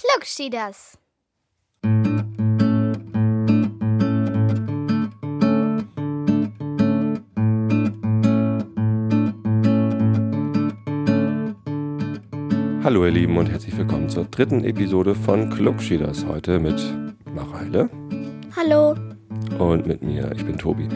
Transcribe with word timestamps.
Klugschieders. 0.00 0.96
Hallo 12.82 13.04
ihr 13.04 13.10
Lieben 13.10 13.36
und 13.36 13.50
herzlich 13.50 13.76
willkommen 13.76 14.08
zur 14.08 14.24
dritten 14.24 14.64
Episode 14.64 15.14
von 15.14 15.50
Klugschieders. 15.50 16.24
Heute 16.24 16.58
mit 16.58 16.82
Mareile 17.34 17.90
Hallo. 18.56 18.94
und 19.58 19.86
mit 19.86 20.00
mir, 20.00 20.32
ich 20.34 20.46
bin 20.46 20.56
Tobi. 20.56 20.88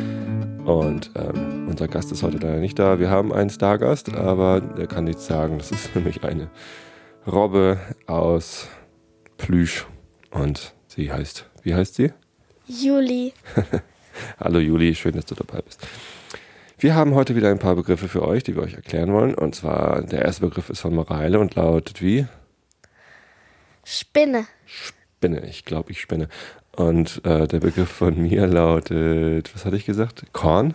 Und 0.65 1.11
ähm, 1.15 1.69
unser 1.69 1.89
Gast 1.89 2.11
ist 2.11 2.23
heute 2.23 2.39
leider 2.39 2.61
nicht 2.61 2.79
da. 2.79 2.99
Wir 2.99 3.11
haben 3.11 3.35
einen 3.35 3.51
Stargast, 3.51 4.15
aber 4.15 4.63
der 4.63 4.87
kann 4.87 5.05
nichts 5.05 5.27
sagen. 5.27 5.59
Das 5.59 5.71
ist 5.73 5.95
nämlich 5.95 6.25
eine 6.25 6.49
Robbe 7.27 7.79
aus 8.07 8.69
Plüsch 9.45 9.85
und 10.31 10.73
sie 10.87 11.13
heißt, 11.13 11.45
wie 11.63 11.75
heißt 11.75 11.97
sie? 11.97 12.13
Juli. 12.67 13.35
Hallo 14.41 14.59
Juli, 14.59 14.95
schön, 14.95 15.13
dass 15.13 15.27
du 15.27 15.35
dabei 15.35 15.61
bist. 15.61 15.87
Wir 16.79 16.95
haben 16.95 17.15
heute 17.15 17.37
wieder 17.37 17.51
ein 17.51 17.59
paar 17.59 17.75
Begriffe 17.75 18.09
für 18.09 18.27
euch, 18.27 18.43
die 18.43 18.57
wir 18.57 18.63
euch 18.63 18.73
erklären 18.73 19.13
wollen. 19.13 19.35
Und 19.35 19.55
zwar, 19.55 20.01
der 20.01 20.23
erste 20.23 20.47
Begriff 20.47 20.71
ist 20.71 20.81
von 20.81 20.95
Mareile 20.95 21.41
und 21.41 21.57
lautet 21.57 22.01
wie? 22.01 22.27
Spinne. 23.85 24.47
Spinne. 24.65 25.47
Ich 25.47 25.67
glaube, 25.67 25.91
ich 25.91 26.01
spinne. 26.01 26.31
Und 26.73 27.21
äh, 27.27 27.47
der 27.47 27.61
Begriff 27.61 27.91
von 27.91 28.19
mir 28.19 28.47
lautet, 28.47 29.55
was 29.55 29.67
hatte 29.67 29.77
ich 29.77 29.85
gesagt? 29.85 30.25
Korn. 30.33 30.73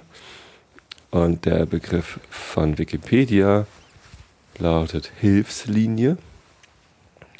Und 1.09 1.45
der 1.45 1.65
Begriff 1.65 2.19
von 2.29 2.77
Wikipedia 2.77 3.65
lautet 4.59 5.11
Hilfslinie. 5.19 6.19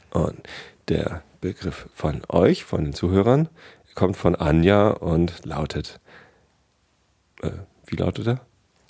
Und 0.10 0.42
der 0.90 1.24
Begriff 1.42 1.88
von 1.94 2.22
euch, 2.30 2.64
von 2.64 2.84
den 2.84 2.94
Zuhörern, 2.94 3.50
kommt 3.96 4.18
von 4.18 4.36
Anja 4.36 4.90
und 4.90 5.46
lautet, 5.46 6.00
äh, 7.42 7.52
wie 7.88 7.96
lautet 7.96 8.28
er? 8.28 8.42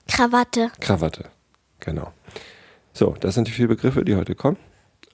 Krawatte. 0.08 0.72
Krawatte. 0.80 1.25
Genau. 1.80 2.11
So, 2.94 3.16
das 3.19 3.36
sind 3.36 3.47
die 3.47 3.52
vier 3.52 3.67
Begriffe, 3.67 4.03
die 4.03 4.16
heute 4.16 4.36
kommen. 4.36 4.58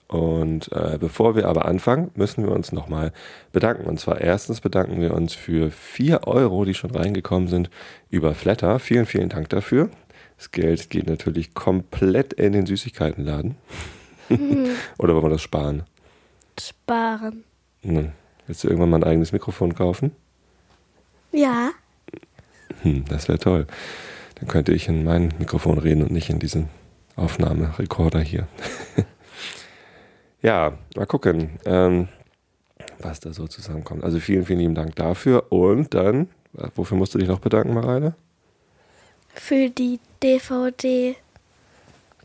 Und 0.08 0.72
äh, 0.72 0.98
bevor 1.00 1.36
wir 1.36 1.48
aber 1.48 1.66
anfangen, 1.66 2.12
müssen 2.16 2.46
wir 2.46 2.52
uns 2.52 2.72
nochmal 2.72 3.12
bedanken. 3.52 3.86
Und 3.86 4.00
zwar 4.00 4.22
erstens 4.22 4.62
bedanken 4.62 5.02
wir 5.02 5.14
uns 5.14 5.34
für 5.34 5.72
vier 5.72 6.28
Euro, 6.28 6.64
die 6.64 6.74
schon 6.74 6.92
reingekommen 6.92 7.48
sind, 7.48 7.70
über 8.10 8.36
Flatter. 8.36 8.80
Vielen, 8.80 9.06
vielen 9.08 9.30
Dank 9.30 9.50
dafür. 9.50 9.90
Das 10.38 10.52
Geld 10.52 10.90
geht 10.90 11.08
natürlich 11.08 11.54
komplett 11.54 12.34
in 12.34 12.54
den 12.54 12.66
Süßigkeitenladen. 12.66 13.56
Oder 14.98 15.16
wollen 15.16 15.26
wir 15.26 15.30
das 15.30 15.42
sparen? 15.42 15.84
Sparen. 16.60 17.44
Hm. 17.82 18.12
Willst 18.48 18.64
du 18.64 18.68
irgendwann 18.68 18.90
mal 18.90 18.98
ein 18.98 19.04
eigenes 19.04 19.32
Mikrofon 19.32 19.74
kaufen? 19.74 20.12
Ja. 21.32 21.72
Hm, 22.82 23.06
das 23.10 23.28
wäre 23.28 23.40
toll. 23.40 23.68
Dann 24.36 24.48
könnte 24.48 24.74
ich 24.74 24.88
in 24.88 25.04
mein 25.04 25.34
Mikrofon 25.40 25.78
reden 25.78 26.04
und 26.04 26.12
nicht 26.12 26.30
in 26.30 26.40
diesen 26.40 26.70
Aufnahmerekorder 27.16 28.20
hier. 28.20 28.48
ja, 30.42 30.78
mal 30.96 31.06
gucken, 31.06 31.60
ähm, 31.66 32.08
was 33.00 33.20
da 33.20 33.34
so 33.34 33.48
zusammenkommt. 33.48 34.04
Also 34.04 34.20
vielen, 34.20 34.46
vielen 34.46 34.60
lieben 34.60 34.76
Dank 34.76 34.96
dafür. 34.96 35.52
Und 35.52 35.94
dann, 35.94 36.30
äh, 36.58 36.68
wofür 36.76 36.98
musst 36.98 37.14
du 37.14 37.18
dich 37.18 37.28
noch 37.28 37.40
bedanken, 37.40 37.74
Mareile? 37.74 38.16
Für 39.34 39.70
die 39.70 40.00
DVD 40.22 41.16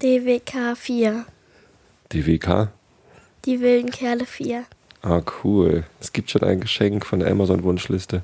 DWK 0.02 0.76
4. 0.76 1.26
Die 2.12 2.26
WK. 2.26 2.68
Die 3.44 3.60
wilden 3.60 3.90
Kerle 3.90 4.26
4. 4.26 4.64
Ah, 5.02 5.22
cool. 5.42 5.84
Es 6.00 6.12
gibt 6.12 6.30
schon 6.30 6.42
ein 6.42 6.60
Geschenk 6.60 7.06
von 7.06 7.20
der 7.20 7.30
Amazon-Wunschliste. 7.30 8.22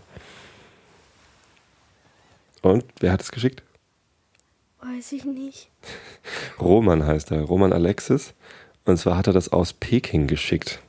Und 2.62 2.84
wer 3.00 3.12
hat 3.12 3.22
es 3.22 3.33
geschickt? 3.33 3.62
Weiß 4.81 5.12
ich 5.12 5.25
nicht. 5.25 5.69
Roman 6.60 7.06
heißt 7.06 7.31
er, 7.31 7.43
Roman 7.43 7.72
Alexis. 7.72 8.34
Und 8.84 8.99
zwar 8.99 9.16
hat 9.16 9.26
er 9.26 9.32
das 9.32 9.50
aus 9.53 9.72
Peking 9.72 10.26
geschickt. 10.26 10.81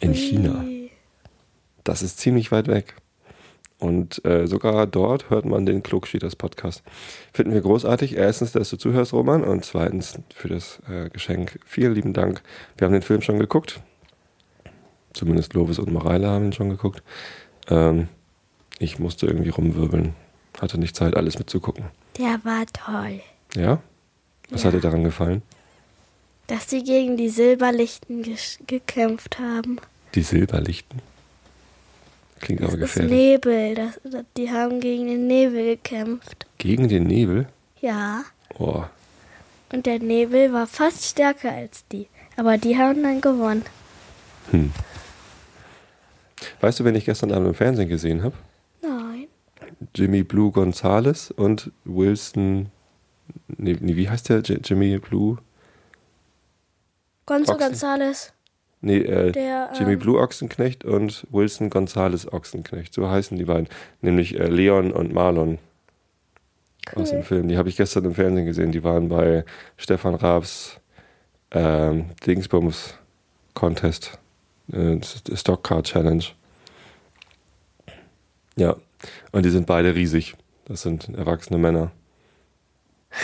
In 0.00 0.14
China. 0.14 0.60
Ui. 0.60 0.90
Das 1.84 2.02
ist 2.02 2.18
ziemlich 2.18 2.50
weit 2.50 2.66
weg. 2.66 2.96
Und 3.82 4.24
äh, 4.24 4.46
sogar 4.46 4.86
dort 4.86 5.28
hört 5.28 5.44
man 5.44 5.66
den 5.66 5.82
Klugschieders 5.82 6.36
Podcast. 6.36 6.84
Finden 7.32 7.52
wir 7.52 7.62
großartig. 7.62 8.16
Erstens, 8.16 8.52
dass 8.52 8.70
du 8.70 8.76
zuhörst, 8.76 9.12
Roman. 9.12 9.42
Und 9.42 9.64
zweitens 9.64 10.18
für 10.32 10.46
das 10.48 10.78
äh, 10.88 11.10
Geschenk. 11.10 11.58
Vielen 11.66 11.92
lieben 11.92 12.12
Dank. 12.12 12.42
Wir 12.76 12.84
haben 12.86 12.92
den 12.92 13.02
Film 13.02 13.22
schon 13.22 13.40
geguckt. 13.40 13.80
Zumindest 15.12 15.54
Lovis 15.54 15.80
und 15.80 15.92
Mareile 15.92 16.28
haben 16.28 16.44
ihn 16.46 16.52
schon 16.52 16.70
geguckt. 16.70 17.02
Ähm, 17.68 18.06
ich 18.78 19.00
musste 19.00 19.26
irgendwie 19.26 19.50
rumwirbeln. 19.50 20.14
Hatte 20.60 20.78
nicht 20.78 20.94
Zeit, 20.94 21.16
alles 21.16 21.38
mitzugucken. 21.40 21.86
Der 22.18 22.38
war 22.44 22.64
toll. 22.72 23.20
Ja? 23.56 23.80
Was 24.50 24.62
Ja. 24.62 24.68
hat 24.68 24.74
dir 24.76 24.80
daran 24.80 25.02
gefallen? 25.02 25.42
Dass 26.46 26.70
sie 26.70 26.84
gegen 26.84 27.16
die 27.16 27.30
Silberlichten 27.30 28.24
gekämpft 28.66 29.38
haben. 29.40 29.78
Die 30.14 30.22
Silberlichten. 30.22 31.00
Klingt 32.42 32.60
aber 32.60 32.72
Das 32.72 32.74
ist 32.74 32.80
gefährlich. 32.96 33.12
Nebel. 33.12 33.74
Das, 33.74 34.00
das, 34.04 34.24
die 34.36 34.50
haben 34.50 34.80
gegen 34.80 35.06
den 35.06 35.26
Nebel 35.26 35.64
gekämpft. 35.76 36.46
Gegen 36.58 36.88
den 36.88 37.04
Nebel? 37.04 37.46
Ja. 37.80 38.24
Oh, 38.58 38.84
Und 39.72 39.86
der 39.86 39.98
Nebel 39.98 40.52
war 40.52 40.66
fast 40.66 41.04
stärker 41.04 41.50
als 41.52 41.86
die. 41.88 42.08
Aber 42.36 42.58
die 42.58 42.76
haben 42.76 43.02
dann 43.02 43.20
gewonnen. 43.22 43.64
hm. 44.50 44.70
Weißt 46.60 46.80
du, 46.80 46.84
wen 46.84 46.94
ich 46.96 47.04
gestern 47.04 47.32
Abend 47.32 47.46
im 47.48 47.54
Fernsehen 47.54 47.88
gesehen 47.88 48.22
habe? 48.24 48.34
Nein. 48.82 49.28
Jimmy 49.94 50.22
Blue 50.24 50.50
Gonzales 50.50 51.30
und 51.30 51.70
Wilson. 51.84 52.70
Nee, 53.46 53.76
wie 53.80 54.08
heißt 54.10 54.28
der? 54.28 54.40
Jimmy 54.40 54.98
Blue? 54.98 55.38
Gonzo 57.26 57.52
Ochsen. 57.52 57.68
Gonzales. 57.68 58.32
Nee, 58.84 58.98
äh, 58.98 59.30
Der, 59.30 59.70
Jimmy 59.78 59.92
ähm, 59.92 59.98
Blue 60.00 60.20
Ochsenknecht 60.20 60.84
und 60.84 61.24
Wilson 61.30 61.70
Gonzales 61.70 62.30
Ochsenknecht. 62.30 62.92
So 62.92 63.08
heißen 63.08 63.38
die 63.38 63.44
beiden. 63.44 63.68
Nämlich 64.00 64.38
äh, 64.38 64.48
Leon 64.48 64.90
und 64.90 65.14
Marlon 65.14 65.58
aus 66.96 67.10
dem 67.10 67.18
Cool. 67.20 67.24
Film. 67.24 67.48
Die 67.48 67.56
habe 67.56 67.68
ich 67.68 67.76
gestern 67.76 68.04
im 68.04 68.14
Fernsehen 68.14 68.44
gesehen. 68.44 68.72
Die 68.72 68.82
waren 68.82 69.08
bei 69.08 69.44
Stefan 69.76 70.16
Raabs 70.16 70.80
ähm, 71.52 72.06
Dingsbums 72.26 72.96
Contest. 73.54 74.18
Äh, 74.72 74.98
Stockcar 75.32 75.84
Challenge. 75.84 76.24
Ja. 78.56 78.76
Und 79.30 79.44
die 79.44 79.50
sind 79.50 79.66
beide 79.66 79.94
riesig. 79.94 80.34
Das 80.64 80.82
sind 80.82 81.08
erwachsene 81.10 81.58
Männer. 81.58 81.92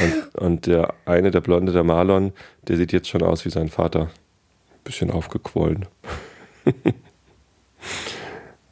Und, 0.01 0.35
und 0.41 0.67
der 0.67 0.95
eine, 1.05 1.33
der 1.33 1.41
Blonde, 1.41 1.73
der 1.73 1.83
Marlon, 1.83 2.33
der 2.69 2.77
sieht 2.77 2.93
jetzt 2.93 3.09
schon 3.09 3.23
aus 3.25 3.45
wie 3.45 3.51
sein 3.51 3.69
Vater. 3.69 4.09
Bisschen 4.89 5.11
aufgequollen. 5.11 5.85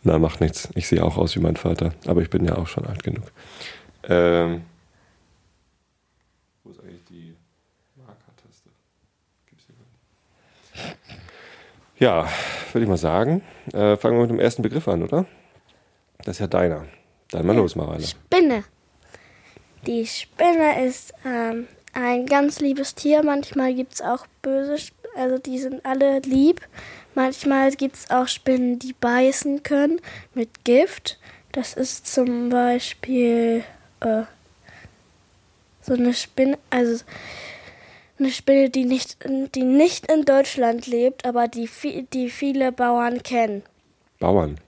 Na, 0.02 0.18
macht 0.18 0.40
nichts. 0.40 0.70
Ich 0.74 0.88
sehe 0.88 1.04
auch 1.04 1.18
aus 1.18 1.36
wie 1.36 1.40
mein 1.40 1.56
Vater. 1.56 1.92
Aber 2.06 2.22
ich 2.22 2.30
bin 2.30 2.42
ja 2.42 2.56
auch 2.56 2.66
schon 2.68 2.86
alt 2.86 3.02
genug. 3.02 3.24
Ähm, 4.04 4.62
wo 6.64 6.70
ist 6.70 6.80
eigentlich 6.80 7.04
die 7.04 7.36
Markertaste? 7.96 8.70
Gibt's 9.44 9.66
hier 9.66 9.74
gar 9.74 10.86
nicht. 10.88 12.00
Ja, 12.00 12.26
würde 12.72 12.84
ich 12.84 12.88
mal 12.88 12.96
sagen. 12.96 13.42
Äh, 13.74 13.98
fangen 13.98 14.16
wir 14.16 14.22
mit 14.22 14.30
dem 14.30 14.40
ersten 14.40 14.62
Begriff 14.62 14.88
an, 14.88 15.02
oder? 15.02 15.26
Das 16.20 16.36
ist 16.36 16.40
ja 16.40 16.46
deiner. 16.46 16.86
Dann 17.30 17.44
mal 17.44 17.56
los, 17.56 17.76
Mareile. 17.76 18.06
Spinne. 18.06 18.64
Die 19.86 20.06
Spinne 20.06 20.82
ist 20.86 21.12
ähm, 21.26 21.68
ein 21.92 22.24
ganz 22.24 22.60
liebes 22.60 22.94
Tier. 22.94 23.22
Manchmal 23.22 23.74
gibt 23.74 23.92
es 23.92 24.00
auch 24.00 24.26
böse, 24.40 24.76
Sp- 24.80 24.95
also 25.16 25.38
die 25.38 25.58
sind 25.58 25.84
alle 25.84 26.20
lieb. 26.20 26.60
Manchmal 27.14 27.70
gibt 27.72 27.96
es 27.96 28.10
auch 28.10 28.28
Spinnen, 28.28 28.78
die 28.78 28.92
beißen 28.92 29.62
können 29.62 30.00
mit 30.34 30.64
Gift. 30.64 31.18
Das 31.52 31.74
ist 31.74 32.06
zum 32.06 32.50
Beispiel 32.50 33.64
äh, 34.00 34.22
so 35.80 35.94
eine 35.94 36.12
Spinne, 36.12 36.58
also 36.70 37.02
eine 38.18 38.30
Spinne, 38.30 38.68
die 38.70 38.84
nicht, 38.84 39.24
in- 39.24 39.50
die 39.52 39.62
nicht 39.64 40.10
in 40.10 40.24
Deutschland 40.24 40.86
lebt, 40.86 41.24
aber 41.24 41.48
die, 41.48 41.68
die 42.12 42.28
viele 42.30 42.72
Bauern 42.72 43.22
kennen. 43.22 43.62
Bauern. 44.18 44.58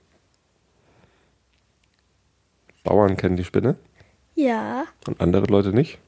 Bauern 2.83 3.17
kennen 3.17 3.35
die 3.37 3.43
Spinne 3.43 3.75
Ja. 4.35 4.85
und 5.07 5.19
andere 5.21 5.45
Leute 5.45 5.69
nicht. 5.73 5.99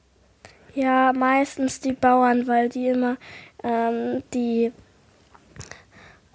Ja, 0.74 1.12
meistens 1.12 1.80
die 1.80 1.92
Bauern, 1.92 2.46
weil 2.46 2.68
die 2.68 2.88
immer 2.88 3.16
ähm, 3.62 4.22
die 4.32 4.72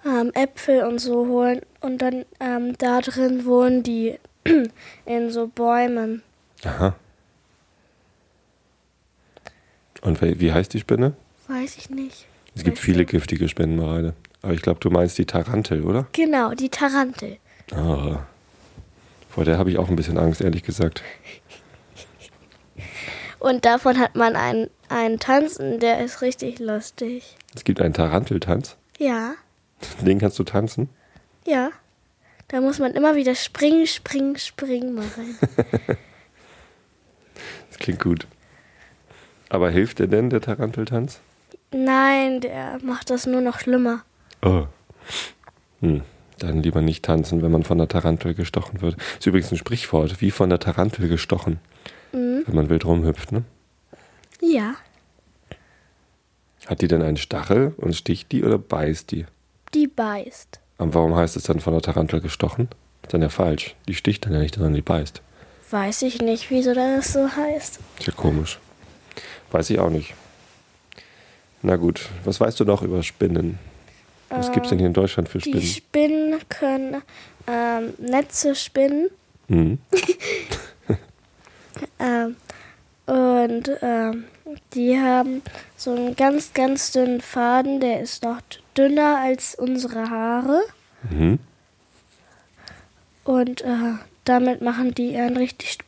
ähm, 0.04 0.30
Äpfel 0.34 0.84
und 0.84 0.98
so 0.98 1.26
holen 1.26 1.60
und 1.80 1.98
dann 1.98 2.24
ähm, 2.40 2.76
da 2.78 3.00
drin 3.00 3.44
wohnen 3.44 3.82
die 3.82 4.18
in 5.04 5.30
so 5.30 5.48
Bäumen. 5.48 6.22
Aha. 6.64 6.94
Und 10.02 10.20
wie 10.22 10.52
heißt 10.52 10.72
die 10.74 10.80
Spinne? 10.80 11.14
Weiß 11.48 11.76
ich 11.76 11.90
nicht. 11.90 12.26
Es 12.54 12.62
gibt 12.62 12.78
viele 12.78 13.04
giftige 13.04 13.48
Spinnen, 13.48 13.76
Mareile. 13.76 14.14
Aber 14.42 14.52
ich 14.52 14.62
glaube, 14.62 14.80
du 14.80 14.90
meinst 14.90 15.18
die 15.18 15.26
Tarantel, 15.26 15.82
oder? 15.82 16.06
Genau, 16.12 16.54
die 16.54 16.68
Tarantel. 16.68 17.38
Ah. 17.72 18.20
Vor 19.28 19.44
der 19.44 19.58
habe 19.58 19.70
ich 19.70 19.78
auch 19.78 19.88
ein 19.88 19.96
bisschen 19.96 20.18
Angst, 20.18 20.40
ehrlich 20.40 20.62
gesagt. 20.62 21.02
Und 23.38 23.64
davon 23.64 23.98
hat 23.98 24.16
man 24.16 24.34
einen, 24.36 24.68
einen 24.88 25.18
Tanzen, 25.18 25.78
der 25.80 26.04
ist 26.04 26.22
richtig 26.22 26.58
lustig. 26.58 27.36
Es 27.54 27.64
gibt 27.64 27.80
einen 27.80 27.94
Taranteltanz. 27.94 28.76
Ja, 28.98 29.34
Den 30.00 30.18
kannst 30.18 30.38
du 30.38 30.44
tanzen. 30.44 30.88
ja. 31.46 31.70
Da 32.50 32.62
muss 32.62 32.78
man 32.78 32.92
immer 32.94 33.14
wieder 33.14 33.34
springen, 33.34 33.86
springen, 33.86 34.38
springen 34.38 34.94
machen. 34.94 35.36
Das 37.68 37.78
klingt 37.78 38.02
gut. 38.02 38.26
Aber 39.50 39.70
hilft 39.70 39.98
dir 39.98 40.08
denn 40.08 40.30
der 40.30 40.40
Taranteltanz? 40.40 41.20
Nein, 41.72 42.40
der 42.40 42.78
macht 42.82 43.10
das 43.10 43.26
nur 43.26 43.40
noch 43.40 43.60
schlimmer. 43.60 44.02
Oh. 44.42 44.64
Hm. 45.80 46.02
Dann 46.38 46.62
lieber 46.62 46.80
nicht 46.80 47.04
tanzen, 47.04 47.42
wenn 47.42 47.50
man 47.52 47.64
von 47.64 47.78
der 47.78 47.88
Tarantel 47.88 48.34
gestochen 48.34 48.80
wird. 48.80 48.96
Ist 49.18 49.26
übrigens 49.26 49.50
ein 49.52 49.58
Sprichwort, 49.58 50.20
wie 50.20 50.30
von 50.30 50.48
der 50.50 50.58
Tarantel 50.60 51.08
gestochen. 51.08 51.58
Wenn 52.46 52.54
man 52.54 52.68
wild 52.68 52.84
rumhüpft, 52.84 53.32
ne? 53.32 53.44
Ja, 54.40 54.74
Hat 56.66 56.80
die 56.82 56.88
denn 56.88 57.02
einen 57.02 57.16
Stachel 57.16 57.74
und 57.78 57.94
sticht 57.96 58.30
die 58.32 58.44
oder 58.44 58.58
beißt 58.58 59.10
die? 59.10 59.26
die 59.74 59.86
beißt. 59.86 60.60
Und 60.78 60.94
warum 60.94 61.14
heißt 61.16 61.36
es 61.36 61.42
dann 61.44 61.60
von 61.60 61.72
der 61.74 61.82
Tarantel 61.82 62.20
gestochen? 62.20 62.68
Ist 63.02 63.12
dann 63.12 63.22
ja 63.22 63.28
falsch. 63.28 63.74
Die 63.88 63.94
sticht 63.94 64.24
dann 64.24 64.32
ja 64.32 64.38
nicht, 64.38 64.54
sondern 64.54 64.74
die 64.74 64.82
beißt. 64.82 65.20
Weiß 65.70 66.02
ich 66.02 66.20
nicht, 66.22 66.50
wieso 66.50 66.72
das 66.74 67.12
so 67.12 67.28
heißt. 67.28 67.78
Ist 67.98 68.06
ja 68.06 68.12
komisch. 68.14 68.58
Weiß 69.50 69.68
ich 69.70 69.78
auch 69.78 69.90
nicht. 69.90 70.14
Na 71.62 71.76
gut, 71.76 72.08
was 72.24 72.40
weißt 72.40 72.60
du 72.60 72.64
noch 72.64 72.82
über 72.82 73.02
Spinnen? 73.02 73.58
Was 74.30 74.52
gibt's 74.52 74.68
denn 74.68 74.78
hier 74.78 74.86
in 74.86 74.92
Deutschland 74.94 75.28
für 75.28 75.38
Die 75.38 75.50
Spinnen? 75.50 76.38
Spinnen 76.38 76.48
können 76.48 77.02
ähm, 77.46 77.94
Netze 77.98 78.54
spinnen. 78.54 79.08
Mhm. 79.48 79.78
Ähm, 81.98 82.36
und 83.06 83.70
ähm, 83.80 84.24
die 84.74 84.98
haben 84.98 85.42
so 85.76 85.94
einen 85.94 86.16
ganz, 86.16 86.52
ganz 86.52 86.92
dünnen 86.92 87.20
Faden, 87.20 87.80
der 87.80 88.00
ist 88.00 88.22
noch 88.22 88.40
dünner 88.76 89.18
als 89.22 89.54
unsere 89.54 90.10
Haare. 90.10 90.60
Mhm. 91.08 91.38
Und 93.24 93.62
äh, 93.62 93.94
damit 94.24 94.60
machen 94.62 94.94
die 94.94 95.16
einen 95.16 95.36
richtig 95.36 95.72
st 95.72 95.84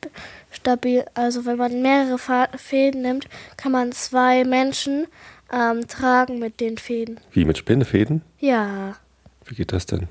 stabil. 0.50 1.04
Also 1.14 1.44
wenn 1.44 1.58
man 1.58 1.82
mehrere 1.82 2.18
Fäden 2.56 3.02
nimmt, 3.02 3.28
kann 3.56 3.72
man 3.72 3.92
zwei 3.92 4.44
Menschen 4.44 5.06
ähm, 5.52 5.86
tragen 5.86 6.38
mit 6.38 6.60
den 6.60 6.78
Fäden. 6.78 7.20
Wie 7.32 7.44
mit 7.44 7.58
Spinnefäden? 7.58 8.22
Ja, 8.38 8.96
Wie 9.44 9.54
geht 9.54 9.72
das 9.72 9.86
denn? 9.86 10.08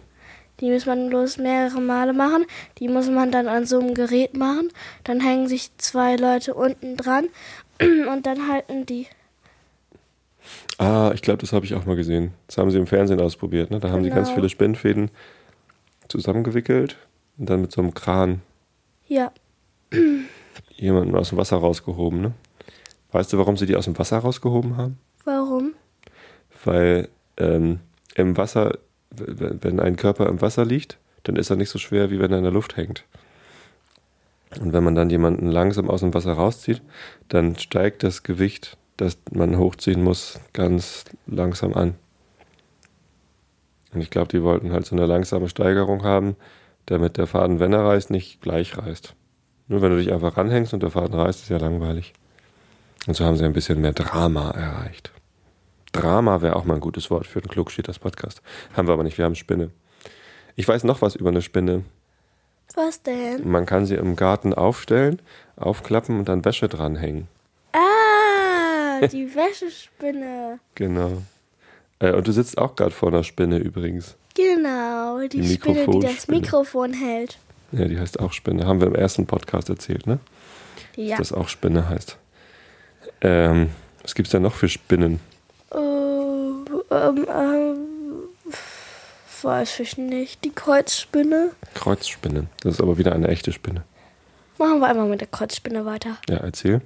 Die 0.62 0.72
muss 0.72 0.86
man 0.86 1.10
bloß 1.10 1.38
mehrere 1.38 1.82
Male 1.82 2.14
machen. 2.14 2.46
Die 2.80 2.88
muss 2.88 3.10
man 3.10 3.32
dann 3.32 3.48
an 3.48 3.66
so 3.66 3.80
einem 3.80 3.94
Gerät 3.94 4.36
machen. 4.36 4.70
Dann 5.04 5.20
hängen 5.22 5.48
sich 5.48 5.76
zwei 5.78 6.16
Leute 6.16 6.54
unten 6.54 6.98
dran 6.98 7.28
und 7.82 8.26
dann 8.26 8.48
halten 8.48 8.86
die. 8.86 9.08
Ah, 10.78 11.12
ich 11.14 11.22
glaube, 11.22 11.40
das 11.42 11.54
habe 11.54 11.66
ich 11.66 11.76
auch 11.76 11.86
mal 11.86 11.96
gesehen. 11.96 12.34
Das 12.48 12.58
haben 12.58 12.72
sie 12.72 12.78
im 12.78 12.88
Fernsehen 12.88 13.20
ausprobiert. 13.20 13.70
Ne? 13.72 13.80
Da 13.80 13.90
haben 13.90 14.04
sie 14.04 14.10
ganz 14.10 14.30
Genau. 14.30 14.36
viele 14.40 14.50
Spinnfäden 14.50 15.12
zusammengewickelt 16.08 16.98
und 17.38 17.50
dann 17.50 17.62
mit 17.62 17.72
so 17.72 17.82
einem 17.82 17.94
Kran 17.94 18.42
Ja, 19.08 19.32
jemanden 20.78 21.16
aus 21.16 21.30
dem 21.30 21.38
Wasser 21.38 21.58
rausgehoben. 21.58 22.22
Ne? 22.22 22.32
Weißt 23.12 23.32
du, 23.34 23.38
warum 23.38 23.58
sie 23.58 23.66
die 23.66 23.76
aus 23.76 23.86
dem 23.86 23.98
Wasser 23.98 24.18
rausgehoben 24.20 24.78
haben? 24.78 24.98
warum? 25.26 25.74
Weil 26.66 27.10
ähm, 27.38 27.80
im 28.16 28.36
Wasser, 28.36 28.78
wenn 29.12 29.80
ein 29.80 29.96
Körper 29.96 30.28
im 30.28 30.42
Wasser 30.42 30.66
liegt, 30.66 30.98
dann 31.24 31.36
ist 31.36 31.50
er 31.50 31.56
nicht 31.56 31.70
so 31.70 31.80
schwer, 31.80 32.12
wie 32.12 32.20
wenn 32.20 32.32
er 32.32 32.38
in 32.38 32.44
der 32.44 32.54
Luft 32.54 32.78
hängt. 32.78 33.04
Und 34.60 34.74
wenn 34.74 34.84
man 34.84 34.96
dann 34.96 35.10
jemanden 35.10 35.48
langsam 35.48 35.90
aus 35.90 36.00
dem 36.02 36.14
Wasser 36.14 36.34
rauszieht, 36.34 36.82
dann 37.28 37.58
steigt 37.58 38.04
das 38.04 38.24
Gewicht, 38.24 38.78
das 38.98 39.18
man 39.32 39.58
hochziehen 39.58 40.04
muss, 40.04 40.40
ganz 40.54 41.06
langsam 41.28 41.74
an. 41.74 41.96
Und 43.94 44.02
ich 44.02 44.10
glaube, 44.10 44.30
die 44.30 44.44
wollten 44.44 44.72
halt 44.72 44.86
so 44.86 44.96
eine 44.96 45.06
langsame 45.06 45.50
Steigerung 45.50 46.04
haben, 46.04 46.36
damit 46.86 47.18
der 47.18 47.28
Faden, 47.28 47.60
wenn 47.60 47.74
er 47.74 47.86
reißt, 47.86 48.10
nicht 48.10 48.42
gleich 48.42 48.78
reißt. 48.78 49.16
Nur 49.68 49.82
wenn 49.82 49.92
du 49.92 49.98
dich 49.98 50.12
einfach 50.12 50.38
ranhängst 50.38 50.74
und 50.74 50.82
der 50.82 50.92
Faden 50.92 51.14
reißt, 51.14 51.44
ist 51.44 51.50
ja 51.50 51.58
langweilig. 51.58 52.14
Und 53.08 53.16
so 53.16 53.26
haben 53.26 53.38
sie 53.38 53.46
ein 53.46 53.54
bisschen 53.54 53.82
mehr 53.82 53.94
Drama 53.94 54.52
erreicht. 54.52 55.12
Drama 55.92 56.42
wäre 56.42 56.56
auch 56.56 56.66
mal 56.66 56.76
ein 56.76 56.80
gutes 56.82 57.10
Wort 57.10 57.28
für 57.28 57.42
den 57.42 57.50
Klugschieders 57.50 58.00
Podcast. 58.00 58.42
Haben 58.76 58.88
wir 58.88 58.94
aber 58.94 59.04
nicht, 59.04 59.18
wir 59.18 59.26
haben 59.26 59.36
Spinne. 59.36 59.72
Ich 60.56 60.68
weiß 60.68 60.84
noch 60.84 61.02
was 61.02 61.16
über 61.16 61.30
eine 61.30 61.42
Spinne. 61.42 61.84
Was 62.76 63.02
denn? 63.02 63.50
Man 63.50 63.66
kann 63.66 63.86
sie 63.86 63.96
im 63.96 64.16
Garten 64.16 64.54
aufstellen, 64.54 65.22
aufklappen 65.56 66.20
und 66.20 66.30
dann 66.30 66.46
Wäsche 66.46 66.68
dranhängen. 66.68 67.28
Ah, 67.74 69.06
die 69.12 69.34
Wäschespinne. 69.34 70.60
Genau. 70.76 71.24
Äh, 72.00 72.14
und 72.14 72.28
du 72.28 72.32
sitzt 72.32 72.58
auch 72.58 72.76
gerade 72.76 72.92
vor 72.92 73.10
einer 73.10 73.24
Spinne 73.24 73.58
übrigens. 73.58 74.16
Genau, 74.36 75.20
die, 75.28 75.42
Die 75.42 75.54
Spinne, 75.56 75.86
die 75.88 76.00
das. 76.00 76.28
Mikrofon 76.28 76.94
hält. 76.94 77.38
Ja, 77.72 77.86
die 77.86 78.00
heißt 78.00 78.20
auch 78.20 78.34
Spinne. 78.34 78.66
Haben 78.66 78.80
wir 78.80 78.88
im 78.88 78.96
ersten 78.96 79.26
Podcast 79.26 79.70
erzählt, 79.70 80.08
ne? 80.08 80.20
Ja. 80.96 81.18
Dass 81.18 81.30
das 81.30 81.38
auch 81.38 81.50
Spinne 81.50 81.90
heißt. 81.90 82.18
Ähm, 83.22 83.70
was 84.02 84.16
gibt's 84.16 84.32
denn 84.32 84.42
noch 84.42 84.54
für 84.54 84.70
Spinnen? 84.70 85.20
Äh, 86.92 86.96
ähm, 86.96 87.28
ähm, 87.30 87.78
weiß 89.42 89.80
ich 89.80 89.98
nicht. 89.98 90.44
Die 90.44 90.52
Kreuzspinne. 90.52 91.52
Kreuzspinne. 91.74 92.48
Das 92.62 92.76
ist 92.76 92.82
aber 92.82 92.98
wieder 92.98 93.14
eine 93.14 93.28
echte 93.28 93.52
Spinne. 93.54 93.84
Machen 94.58 94.80
wir 94.80 94.88
einmal 94.88 95.08
mit 95.08 95.22
der 95.22 95.28
Kreuzspinne 95.28 95.86
weiter. 95.86 96.18
Ja, 96.28 96.38
erzähl. 96.38 96.82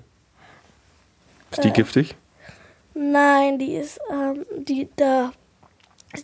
Ist 1.51 1.63
die 1.63 1.69
Äh. 1.69 1.71
giftig? 1.71 2.15
Nein, 2.93 3.57
die 3.57 3.75
ist, 3.75 3.99
ähm, 4.11 4.45
die 4.57 4.87
da. 4.95 5.31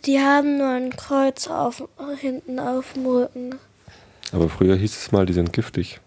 Die 0.04 0.20
haben 0.20 0.58
nur 0.58 0.68
ein 0.68 0.90
Kreuz 0.94 1.48
auf, 1.48 1.82
hinten 2.20 2.60
auf 2.60 2.92
dem 2.92 3.06
Rücken. 3.06 3.58
Aber 4.32 4.48
früher 4.48 4.76
hieß 4.76 4.96
es 4.96 5.10
mal, 5.10 5.26
die 5.26 5.32
sind 5.32 5.52
giftig. 5.52 6.00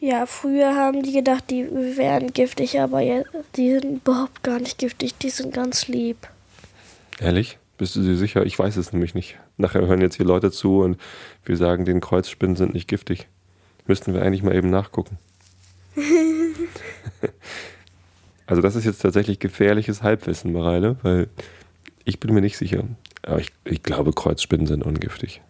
Ja, 0.00 0.26
früher 0.26 0.76
haben 0.76 1.02
die 1.02 1.12
gedacht, 1.12 1.50
die 1.50 1.68
wären 1.96 2.32
giftig, 2.32 2.80
aber 2.80 3.00
jetzt, 3.00 3.30
die 3.56 3.72
sind 3.72 4.02
überhaupt 4.02 4.42
gar 4.44 4.60
nicht 4.60 4.78
giftig. 4.78 5.18
Die 5.18 5.30
sind 5.30 5.52
ganz 5.52 5.88
lieb. 5.88 6.28
Ehrlich? 7.20 7.58
Bist 7.78 7.94
du 7.94 8.02
dir 8.02 8.16
sicher? 8.16 8.44
Ich 8.44 8.58
weiß 8.58 8.76
es 8.76 8.92
nämlich 8.92 9.14
nicht. 9.14 9.38
Nachher 9.56 9.86
hören 9.86 10.00
jetzt 10.00 10.16
hier 10.16 10.26
Leute 10.26 10.50
zu 10.50 10.80
und 10.80 11.00
wir 11.44 11.56
sagen, 11.56 11.84
den 11.84 12.00
Kreuzspinnen 12.00 12.56
sind 12.56 12.74
nicht 12.74 12.88
giftig. 12.88 13.28
Müssten 13.86 14.14
wir 14.14 14.22
eigentlich 14.22 14.42
mal 14.42 14.54
eben 14.54 14.68
nachgucken. 14.68 15.16
also 18.46 18.62
das 18.62 18.74
ist 18.74 18.84
jetzt 18.84 19.00
tatsächlich 19.00 19.38
gefährliches 19.38 20.02
Halbwissen, 20.02 20.52
Mareile, 20.52 20.96
weil 21.02 21.28
ich 22.04 22.18
bin 22.18 22.34
mir 22.34 22.40
nicht 22.40 22.58
sicher. 22.58 22.84
Aber 23.22 23.38
ich, 23.38 23.52
ich 23.64 23.82
glaube, 23.82 24.12
Kreuzspinnen 24.12 24.66
sind 24.66 24.84
ungiftig. 24.84 25.40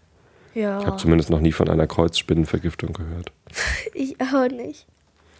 Ich 0.58 0.64
Ja, 0.64 0.84
habe 0.84 0.96
zumindest 0.96 1.30
noch 1.30 1.38
nie 1.38 1.52
von 1.52 1.68
einer 1.68 1.86
Kreuzspinnenvergiftung 1.86 2.92
gehört. 2.92 3.30
ich 3.94 4.20
auch 4.20 4.48
nicht. 4.48 4.86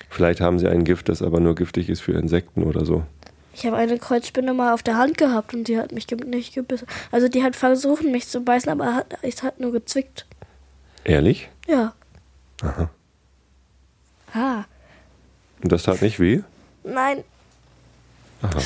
Vielleicht 0.08 0.40
haben 0.40 0.60
sie 0.60 0.68
ein 0.68 0.84
Gift, 0.84 1.08
das 1.08 1.22
aber 1.22 1.40
nur 1.40 1.56
giftig 1.56 1.88
ist 1.88 2.02
für 2.02 2.12
Insekten 2.12 2.62
oder 2.62 2.84
so. 2.84 3.02
Ich 3.52 3.66
habe 3.66 3.76
eine 3.76 3.98
Kreuzspinne 3.98 4.54
mal 4.54 4.72
auf 4.72 4.84
der 4.84 4.96
Hand 4.96 5.18
gehabt 5.18 5.54
und 5.54 5.66
die 5.66 5.76
hat 5.76 5.90
mich 5.90 6.06
nicht 6.08 6.54
gebissen. 6.54 6.86
Also 7.10 7.28
die 7.28 7.42
hat 7.42 7.56
versucht, 7.56 8.04
mich 8.04 8.28
zu 8.28 8.42
beißen, 8.42 8.70
aber 8.70 8.94
hat, 8.94 9.18
es 9.22 9.42
hat 9.42 9.58
nur 9.58 9.72
gezwickt. 9.72 10.24
Ehrlich? 11.02 11.48
Ja. 11.66 11.94
Aha. 12.62 12.88
Ah. 14.32 14.64
Und 15.60 15.72
das 15.72 15.82
tat 15.82 16.00
nicht 16.00 16.20
weh? 16.20 16.42
Nein. 16.84 17.24
Aha. 18.42 18.60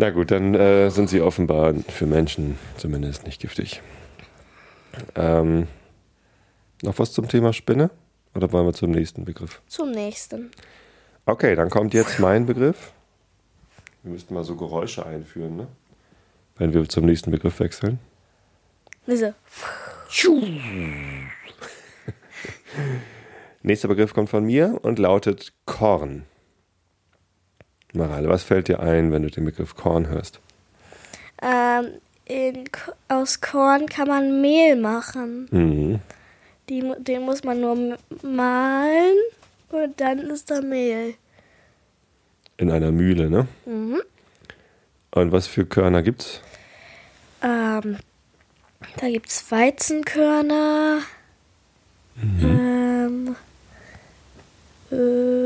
Na 0.00 0.10
gut, 0.10 0.30
dann 0.30 0.54
äh, 0.54 0.90
sind 0.90 1.10
sie 1.10 1.20
offenbar 1.20 1.74
für 1.88 2.06
Menschen 2.06 2.56
zumindest 2.76 3.26
nicht 3.26 3.40
giftig. 3.40 3.82
Ähm, 5.16 5.66
noch 6.82 6.98
was 7.00 7.12
zum 7.12 7.28
Thema 7.28 7.52
Spinne? 7.52 7.90
Oder 8.34 8.52
wollen 8.52 8.64
wir 8.66 8.72
zum 8.72 8.92
nächsten 8.92 9.24
Begriff? 9.24 9.60
Zum 9.66 9.90
nächsten. 9.90 10.52
Okay, 11.26 11.56
dann 11.56 11.68
kommt 11.68 11.94
jetzt 11.94 12.20
mein 12.20 12.46
Begriff. 12.46 12.92
Wir 14.04 14.12
müssten 14.12 14.34
mal 14.34 14.44
so 14.44 14.54
Geräusche 14.54 15.04
einführen, 15.04 15.56
ne? 15.56 15.66
Wenn 16.56 16.72
wir 16.72 16.88
zum 16.88 17.04
nächsten 17.04 17.32
Begriff 17.32 17.58
wechseln. 17.58 17.98
Diese. 19.04 19.34
Nächster 23.62 23.88
Begriff 23.88 24.14
kommt 24.14 24.30
von 24.30 24.44
mir 24.44 24.78
und 24.82 25.00
lautet 25.00 25.52
Korn. 25.64 26.24
Marale, 27.92 28.28
was 28.28 28.42
fällt 28.42 28.68
dir 28.68 28.80
ein, 28.80 29.12
wenn 29.12 29.22
du 29.22 29.30
den 29.30 29.44
Begriff 29.44 29.74
Korn 29.74 30.08
hörst? 30.08 30.40
Ähm, 31.42 31.86
in, 32.24 32.64
aus 33.08 33.40
Korn 33.40 33.86
kann 33.86 34.08
man 34.08 34.40
Mehl 34.40 34.76
machen. 34.76 35.48
Mhm. 35.50 36.00
Die, 36.68 36.92
den 36.98 37.22
muss 37.22 37.44
man 37.44 37.60
nur 37.60 37.98
mahlen 38.22 39.16
und 39.70 40.00
dann 40.00 40.18
ist 40.18 40.50
da 40.50 40.60
Mehl. 40.60 41.14
In 42.58 42.70
einer 42.70 42.90
Mühle, 42.90 43.30
ne? 43.30 43.46
Mhm. 43.64 44.02
Und 45.10 45.32
was 45.32 45.46
für 45.46 45.64
Körner 45.64 46.02
gibt's? 46.02 46.42
Ähm, 47.42 47.96
da 49.00 49.08
gibt 49.08 49.28
es 49.28 49.50
Weizenkörner. 49.50 51.00
Ähm, 52.20 53.36
äh, 54.90 55.37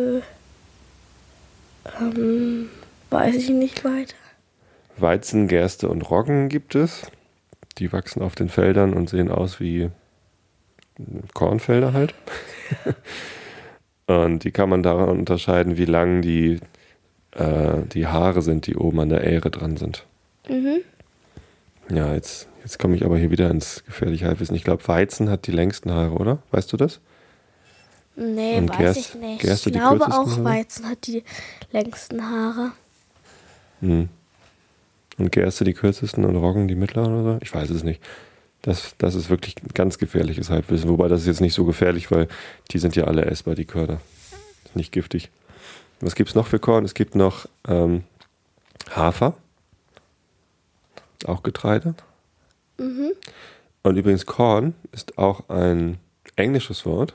ähm, 2.00 2.68
weiß 3.10 3.36
ich 3.36 3.50
nicht 3.50 3.84
weiter. 3.84 4.14
Weizen, 4.96 5.48
Gerste 5.48 5.88
und 5.88 6.02
Roggen 6.10 6.48
gibt 6.48 6.74
es. 6.74 7.10
Die 7.78 7.92
wachsen 7.92 8.22
auf 8.22 8.34
den 8.34 8.48
Feldern 8.48 8.92
und 8.92 9.08
sehen 9.08 9.30
aus 9.30 9.60
wie 9.60 9.90
Kornfelder 11.34 11.92
halt. 11.92 12.14
und 14.06 14.44
die 14.44 14.50
kann 14.50 14.68
man 14.68 14.82
daran 14.82 15.08
unterscheiden, 15.08 15.76
wie 15.76 15.86
lang 15.86 16.22
die, 16.22 16.60
äh, 17.32 17.82
die 17.92 18.06
Haare 18.06 18.42
sind, 18.42 18.66
die 18.66 18.76
oben 18.76 19.00
an 19.00 19.08
der 19.08 19.24
Ähre 19.24 19.50
dran 19.50 19.76
sind. 19.76 20.06
Mhm. 20.48 20.80
Ja, 21.90 22.14
jetzt, 22.14 22.48
jetzt 22.62 22.78
komme 22.78 22.96
ich 22.96 23.04
aber 23.04 23.18
hier 23.18 23.30
wieder 23.30 23.50
ins 23.50 23.84
gefährliche 23.84 24.26
Halbwissen. 24.26 24.56
Ich 24.56 24.64
glaube, 24.64 24.86
Weizen 24.86 25.30
hat 25.30 25.46
die 25.46 25.52
längsten 25.52 25.90
Haare, 25.90 26.14
oder? 26.14 26.38
Weißt 26.50 26.72
du 26.72 26.76
das? 26.76 27.00
Nee, 28.14 28.58
Und 28.58 28.68
weiß 28.70 28.78
Gerst- 28.78 28.98
ich 29.00 29.14
nicht. 29.14 29.40
Gerste 29.40 29.70
ich 29.70 29.74
glaube 29.76 30.04
auch 30.06 30.28
Haare? 30.28 30.44
Weizen 30.44 30.88
hat 30.88 31.06
die 31.06 31.24
längsten 31.72 32.22
Haare. 32.22 32.72
Hm. 33.80 34.08
Und 35.18 35.32
Gerste 35.32 35.64
die 35.64 35.72
kürzesten 35.74 36.24
und 36.24 36.36
Roggen 36.36 36.68
die 36.68 36.74
mittleren 36.74 37.14
oder 37.14 37.34
so? 37.34 37.38
Ich 37.42 37.54
weiß 37.54 37.70
es 37.70 37.82
nicht. 37.84 38.02
Das, 38.62 38.94
das 38.98 39.14
ist 39.14 39.28
wirklich 39.30 39.56
ein 39.62 39.68
ganz 39.74 39.98
gefährliches 39.98 40.50
Halbwissen. 40.50 40.88
Wobei 40.88 41.08
das 41.08 41.22
ist 41.22 41.26
jetzt 41.26 41.40
nicht 41.40 41.54
so 41.54 41.64
gefährlich, 41.64 42.10
weil 42.10 42.28
die 42.70 42.78
sind 42.78 42.94
ja 42.96 43.04
alle 43.04 43.24
essbar, 43.24 43.54
die 43.54 43.64
Körner. 43.64 44.00
Ist 44.64 44.76
nicht 44.76 44.92
giftig. 44.92 45.30
Was 46.00 46.14
gibt 46.14 46.28
es 46.30 46.34
noch 46.34 46.46
für 46.46 46.58
Korn? 46.58 46.84
Es 46.84 46.94
gibt 46.94 47.14
noch 47.14 47.46
ähm, 47.66 48.04
Hafer. 48.94 49.34
Auch 51.26 51.42
Getreide. 51.42 51.94
Mhm. 52.78 53.12
Und 53.82 53.96
übrigens 53.96 54.26
Korn 54.26 54.74
ist 54.92 55.18
auch 55.18 55.48
ein 55.48 55.98
englisches 56.36 56.84
Wort. 56.86 57.14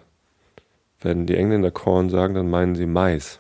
Wenn 1.02 1.26
die 1.26 1.36
Engländer 1.36 1.72
Korn 1.72 2.10
sagen, 2.10 2.34
dann 2.34 2.50
meinen 2.50 2.76
sie 2.76 2.86
Mais. 2.86 3.40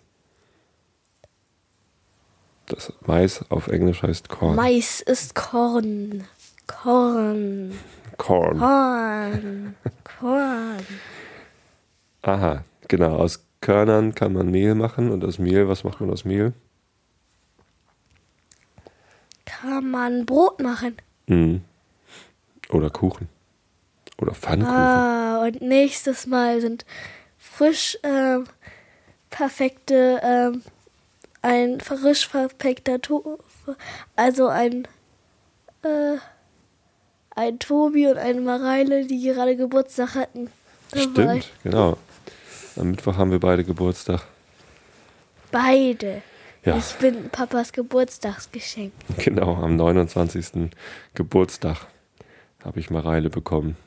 Das 2.67 2.93
Mais 3.05 3.43
auf 3.49 3.67
Englisch 3.67 4.03
heißt 4.03 4.29
Korn. 4.29 4.55
Mais 4.55 5.01
ist 5.01 5.35
Korn. 5.35 6.25
Korn. 6.67 7.77
Korn. 8.17 8.59
Korn. 8.59 9.75
Korn. 10.19 10.85
Aha, 12.23 12.63
genau. 12.87 13.15
Aus 13.15 13.45
Körnern 13.61 14.13
kann 14.13 14.33
man 14.33 14.51
Mehl 14.51 14.75
machen 14.75 15.11
und 15.11 15.23
aus 15.23 15.39
Mehl, 15.39 15.67
was 15.67 15.83
macht 15.83 16.01
man 16.01 16.09
aus 16.11 16.25
Mehl? 16.25 16.53
Kann 19.45 19.89
man 19.89 20.25
Brot 20.25 20.61
machen. 20.61 20.97
Mhm. 21.27 21.61
Oder 22.69 22.89
Kuchen. 22.89 23.29
Oder 24.19 24.33
Pfannkuchen. 24.33 24.75
Ah, 24.75 25.43
und 25.43 25.61
nächstes 25.61 26.27
Mal 26.27 26.59
sind 26.59 26.85
frisch 27.51 27.97
ähm, 28.03 28.45
perfekte, 29.29 30.19
ähm, 30.23 30.61
ein 31.41 31.79
frisch 31.79 32.27
verpackter 32.27 33.01
to 33.01 33.39
also 34.15 34.47
ein, 34.47 34.87
äh, 35.83 36.17
ein 37.35 37.59
Tobi 37.59 38.07
und 38.07 38.17
eine 38.17 38.41
Mareile, 38.41 39.05
die 39.05 39.21
gerade 39.23 39.55
Geburtstag 39.55 40.15
hatten. 40.15 40.49
dabei. 40.91 41.41
Stimmt, 41.41 41.51
genau. 41.63 41.97
Am 42.77 42.91
Mittwoch 42.91 43.17
haben 43.17 43.31
wir 43.31 43.39
beide 43.39 43.63
Geburtstag. 43.63 44.21
Beide. 45.51 46.21
Ja, 46.63 46.77
Ich 46.77 46.95
bin 46.95 47.29
Papas 47.29 47.71
Geburtstagsgeschenk. 47.71 48.93
genau. 49.17 49.55
Am 49.55 49.75
29. 49.75 50.69
Geburtstag 51.13 51.87
habe 52.63 52.79
ich 52.79 52.89
Mareile 52.89 53.29
bekommen. 53.29 53.77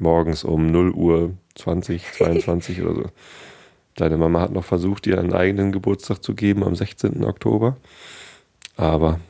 Morgens 0.00 0.44
um 0.44 0.66
0 0.66 0.90
Uhr 0.92 1.34
20, 1.56 2.12
22 2.12 2.82
oder 2.84 2.94
so. 2.94 3.04
Deine 3.96 4.16
Mama 4.16 4.40
hat 4.40 4.50
noch 4.50 4.64
versucht, 4.64 5.06
ihr 5.06 5.18
einen 5.18 5.32
eigenen 5.32 5.70
Geburtstag 5.70 6.22
zu 6.22 6.34
geben 6.34 6.64
am 6.64 6.74
16. 6.74 7.24
Oktober. 7.24 7.76
Aber 8.76 9.20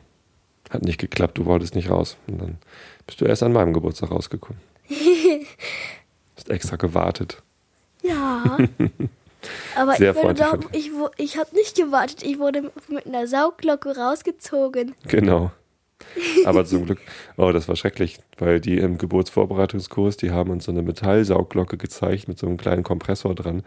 hat 0.71 0.83
nicht 0.83 0.99
geklappt, 0.99 1.37
du 1.39 1.45
wolltest 1.45 1.75
nicht 1.75 1.91
raus. 1.91 2.17
Und 2.27 2.41
dann 2.41 2.59
bist 3.07 3.21
du 3.21 3.27
erst 3.27 3.43
an 3.43 3.53
meinem 3.53 3.75
Geburtstag 3.75 4.11
rausgekommen. 4.11 4.61
Hast 6.37 6.51
extra 6.51 6.77
gewartet. 6.77 7.43
Ja. 8.03 8.59
Aber 9.77 9.95
Sehr 9.97 10.15
ich, 10.15 10.21
von 10.21 10.65
ich, 10.73 10.91
ich 11.19 11.39
habe 11.39 11.55
nicht 11.55 11.77
gewartet. 11.77 12.23
Ich 12.23 12.39
wurde 12.39 12.73
mit 12.89 13.07
einer 13.07 13.27
Saugglocke 13.27 13.97
rausgezogen. 13.97 14.95
Genau. 15.07 15.51
Aber 16.43 16.65
zum 16.65 16.85
Glück, 16.87 17.01
oh, 17.37 17.53
das 17.53 17.69
war 17.69 17.77
schrecklich, 17.77 18.19
weil 18.39 18.61
die 18.61 18.79
im 18.79 18.99
Geburtsvorbereitungskurs, 18.99 20.17
die 20.17 20.31
haben 20.31 20.51
uns 20.51 20.65
so 20.65 20.73
eine 20.73 20.83
Metallsaugglocke 20.83 21.77
gezeigt 21.79 22.29
mit 22.29 22.39
so 22.39 22.47
einem 22.47 22.57
kleinen 22.57 22.83
Kompressor 22.83 23.35
dran. 23.35 23.63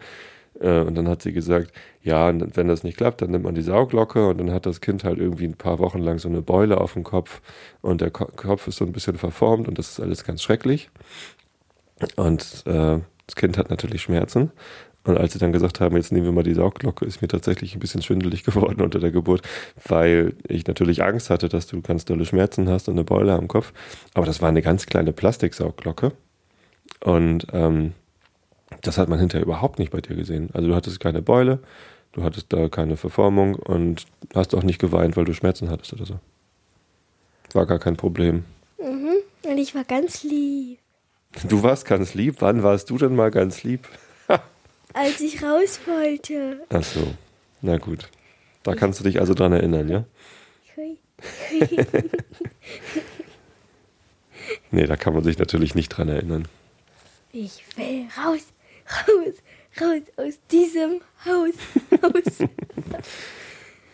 Äh, 0.60 0.80
Und 0.82 0.96
dann 0.96 1.08
hat 1.08 1.22
sie 1.22 1.32
gesagt, 1.32 1.72
ja, 2.02 2.32
wenn 2.56 2.68
das 2.68 2.84
nicht 2.84 2.98
klappt, 2.98 3.22
dann 3.22 3.30
nimmt 3.32 3.44
man 3.44 3.54
die 3.56 3.62
Sauglocke 3.62 4.28
und 4.28 4.38
dann 4.38 4.52
hat 4.52 4.66
das 4.66 4.80
Kind 4.82 5.04
halt 5.04 5.18
irgendwie 5.20 5.46
ein 5.46 5.56
paar 5.56 5.78
Wochen 5.80 6.00
lang 6.00 6.18
so 6.18 6.28
eine 6.28 6.42
Beule 6.42 6.80
auf 6.80 6.94
dem 6.94 7.04
Kopf 7.04 7.42
und 7.82 8.02
der 8.02 8.10
Ko 8.12 8.26
Kopf 8.36 8.68
ist 8.68 8.76
so 8.78 8.86
ein 8.86 8.92
bisschen 8.92 9.16
verformt 9.18 9.68
und 9.68 9.78
das 9.78 9.90
ist 9.92 10.00
alles 10.00 10.24
ganz 10.24 10.42
schrecklich. 10.42 10.90
Und 12.16 12.62
äh, 12.66 13.00
das 13.26 13.36
Kind 13.36 13.58
hat 13.58 13.70
natürlich 13.70 14.02
Schmerzen. 14.02 14.52
Und 15.08 15.16
als 15.16 15.32
sie 15.32 15.38
dann 15.38 15.52
gesagt 15.52 15.80
haben, 15.80 15.96
jetzt 15.96 16.12
nehmen 16.12 16.26
wir 16.26 16.32
mal 16.32 16.42
die 16.42 16.52
Saugglocke, 16.52 17.06
ist 17.06 17.22
mir 17.22 17.28
tatsächlich 17.28 17.74
ein 17.74 17.78
bisschen 17.78 18.02
schwindelig 18.02 18.44
geworden 18.44 18.82
unter 18.82 19.00
der 19.00 19.10
Geburt, 19.10 19.40
weil 19.86 20.34
ich 20.46 20.66
natürlich 20.66 21.02
Angst 21.02 21.30
hatte, 21.30 21.48
dass 21.48 21.66
du 21.66 21.80
ganz 21.80 22.04
dolle 22.04 22.26
Schmerzen 22.26 22.68
hast 22.68 22.88
und 22.88 22.94
eine 22.94 23.04
Beule 23.04 23.32
am 23.32 23.48
Kopf. 23.48 23.72
Aber 24.12 24.26
das 24.26 24.42
war 24.42 24.50
eine 24.50 24.60
ganz 24.60 24.84
kleine 24.84 25.14
Plastiksaugglocke. 25.14 26.12
Und 27.00 27.46
ähm, 27.54 27.94
das 28.82 28.98
hat 28.98 29.08
man 29.08 29.18
hinterher 29.18 29.46
überhaupt 29.46 29.78
nicht 29.78 29.92
bei 29.92 30.02
dir 30.02 30.14
gesehen. 30.14 30.50
Also 30.52 30.68
du 30.68 30.74
hattest 30.74 31.00
keine 31.00 31.22
Beule, 31.22 31.60
du 32.12 32.22
hattest 32.22 32.52
da 32.52 32.68
keine 32.68 32.98
Verformung 32.98 33.54
und 33.54 34.04
hast 34.34 34.54
auch 34.54 34.62
nicht 34.62 34.78
geweint, 34.78 35.16
weil 35.16 35.24
du 35.24 35.32
Schmerzen 35.32 35.70
hattest 35.70 35.94
oder 35.94 36.04
so. 36.04 36.20
War 37.54 37.64
gar 37.64 37.78
kein 37.78 37.96
Problem. 37.96 38.44
Mhm. 38.78 39.14
Und 39.50 39.56
ich 39.56 39.74
war 39.74 39.84
ganz 39.84 40.22
lieb. 40.22 40.80
Du 41.48 41.62
warst 41.62 41.86
ganz 41.86 42.12
lieb. 42.12 42.36
Wann 42.40 42.62
warst 42.62 42.90
du 42.90 42.98
denn 42.98 43.16
mal 43.16 43.30
ganz 43.30 43.62
lieb? 43.62 43.88
Als 44.98 45.20
ich 45.20 45.40
raus 45.44 45.78
wollte. 45.86 46.66
Ach 46.70 46.82
so. 46.82 47.14
Na 47.62 47.78
gut. 47.78 48.08
Da 48.64 48.74
kannst 48.74 48.98
du 48.98 49.04
dich 49.04 49.20
also 49.20 49.32
dran 49.32 49.52
erinnern, 49.52 49.88
ja? 49.88 50.04
Nee, 54.70 54.86
da 54.86 54.96
kann 54.96 55.14
man 55.14 55.24
sich 55.24 55.38
natürlich 55.38 55.74
nicht 55.74 55.88
dran 55.90 56.08
erinnern. 56.08 56.48
Ich 57.32 57.62
will 57.76 58.06
raus, 58.16 58.46
raus, 59.06 59.34
raus 59.80 60.02
aus 60.16 60.34
diesem 60.50 61.00
Haus. 61.24 61.54
Haus. 62.02 62.48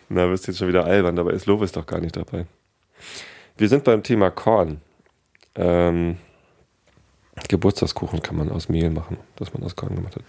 Na, 0.09 0.31
wirst 0.31 0.47
jetzt 0.47 0.59
schon 0.59 0.69
wieder 0.69 0.85
albern, 0.85 1.17
dabei 1.17 1.33
ist 1.33 1.47
Lovis 1.47 1.73
doch 1.73 1.87
gar 1.87 2.01
nicht 2.01 2.17
dabei. 2.17 2.47
Wir 3.57 3.69
sind 3.69 3.85
beim 3.85 4.03
Thema 4.03 4.31
Korn. 4.31 4.81
Ähm, 5.57 6.19
Geburtstagskuchen 7.49 8.23
kann 8.23 8.37
man 8.37 8.51
aus 8.51 8.69
Mehl 8.69 8.91
machen, 8.91 9.17
dass 9.37 9.53
man 9.55 9.63
aus 9.65 9.75
Korn 9.75 9.97
gemacht 9.97 10.17
hat. 10.17 10.25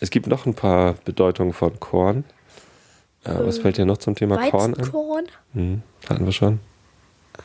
Es 0.00 0.10
gibt 0.10 0.26
noch 0.26 0.46
ein 0.46 0.54
paar 0.54 0.94
Bedeutungen 1.04 1.52
von 1.52 1.78
Korn. 1.78 2.24
Äh, 3.24 3.34
was 3.34 3.58
fällt 3.58 3.76
dir 3.76 3.84
noch 3.84 3.98
zum 3.98 4.14
Thema 4.14 4.36
Korn 4.50 4.72
ein? 4.72 4.78
Weizenkorn. 4.78 5.24
Hm, 5.52 5.82
hatten 6.08 6.24
wir 6.24 6.32
schon. 6.32 6.60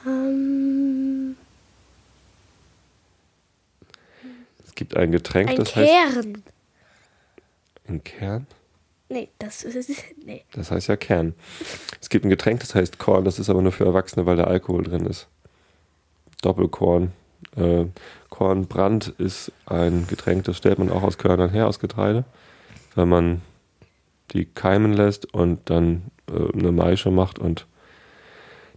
Ähm, 0.05 1.35
Es 4.65 4.75
gibt 4.75 4.95
ein 4.97 5.11
Getränk, 5.11 5.49
ein 5.51 5.55
das 5.57 5.75
heißt 5.75 5.89
Kern. 5.89 6.43
ein 7.87 8.03
Kern. 8.03 8.47
Nee, 9.07 9.29
das 9.39 9.63
ist. 9.63 9.89
Nee. 10.25 10.43
Das 10.53 10.71
heißt 10.71 10.87
ja 10.87 10.97
Kern. 10.97 11.33
Es 12.01 12.09
gibt 12.09 12.25
ein 12.25 12.29
Getränk, 12.29 12.59
das 12.61 12.73
heißt 12.75 12.97
Korn, 12.97 13.23
das 13.23 13.39
ist 13.39 13.49
aber 13.49 13.61
nur 13.61 13.71
für 13.71 13.85
Erwachsene, 13.85 14.25
weil 14.25 14.35
da 14.35 14.45
Alkohol 14.45 14.83
drin 14.83 15.05
ist. 15.05 15.27
Doppelkorn. 16.41 17.11
Äh, 17.55 17.85
Kornbrand 18.29 19.13
ist 19.17 19.51
ein 19.65 20.07
Getränk, 20.07 20.43
das 20.45 20.57
stellt 20.57 20.79
man 20.79 20.89
auch 20.89 21.03
aus 21.03 21.17
Körnern 21.17 21.51
her, 21.51 21.67
aus 21.67 21.79
Getreide. 21.79 22.25
Wenn 22.95 23.09
man 23.09 23.41
die 24.31 24.45
keimen 24.45 24.93
lässt 24.93 25.33
und 25.33 25.69
dann 25.69 26.03
äh, 26.29 26.57
eine 26.57 26.71
Maische 26.71 27.11
macht 27.11 27.39
und 27.39 27.65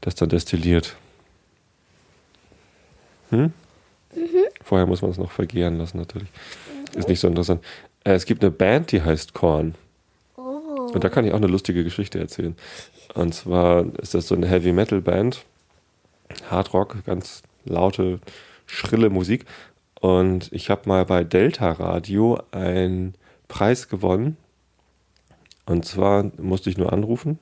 das 0.01 0.15
dann 0.15 0.29
destilliert. 0.29 0.97
Hm? 3.31 3.53
Vorher 4.63 4.87
muss 4.87 5.03
man 5.03 5.11
es 5.11 5.19
noch 5.19 5.31
vergären 5.31 5.79
lassen, 5.79 5.99
natürlich. 5.99 6.29
Ist 6.95 7.09
nicht 7.09 7.21
so 7.21 7.29
interessant. 7.29 7.65
Äh, 8.05 8.13
es 8.13 8.27
gibt 8.27 8.43
eine 8.43 8.51
Band, 8.51 8.93
die 8.93 9.03
heißt 9.03 9.35
Korn. 9.35 9.75
Oh. 10.37 10.91
Und 10.93 11.03
da 11.05 11.09
kann 11.09 11.25
ich 11.25 11.33
auch 11.33 11.39
eine 11.39 11.47
lustige 11.47 11.85
Geschichte 11.85 12.19
erzählen. 12.19 12.57
Und 13.15 13.35
zwar 13.35 13.87
ist 13.99 14.15
das 14.15 14.29
so 14.29 14.35
eine 14.35 14.47
Heavy 14.47 14.73
Metal 14.73 15.01
Band, 15.01 15.45
Hard 16.51 16.73
Rock, 16.73 17.05
ganz 17.05 17.43
laute, 17.65 18.21
schrille 18.69 19.11
Musik. 19.11 19.45
Und 20.01 20.53
ich 20.53 20.71
habe 20.71 20.89
mal 20.89 21.05
bei 21.05 21.25
Delta 21.25 21.73
Radio 21.73 22.41
einen 22.53 23.15
Preis 23.49 23.89
gewonnen. 23.89 24.37
Und 25.67 25.85
zwar 25.85 26.31
musste 26.39 26.71
ich 26.71 26.79
nur 26.79 26.93
anrufen. 26.93 27.39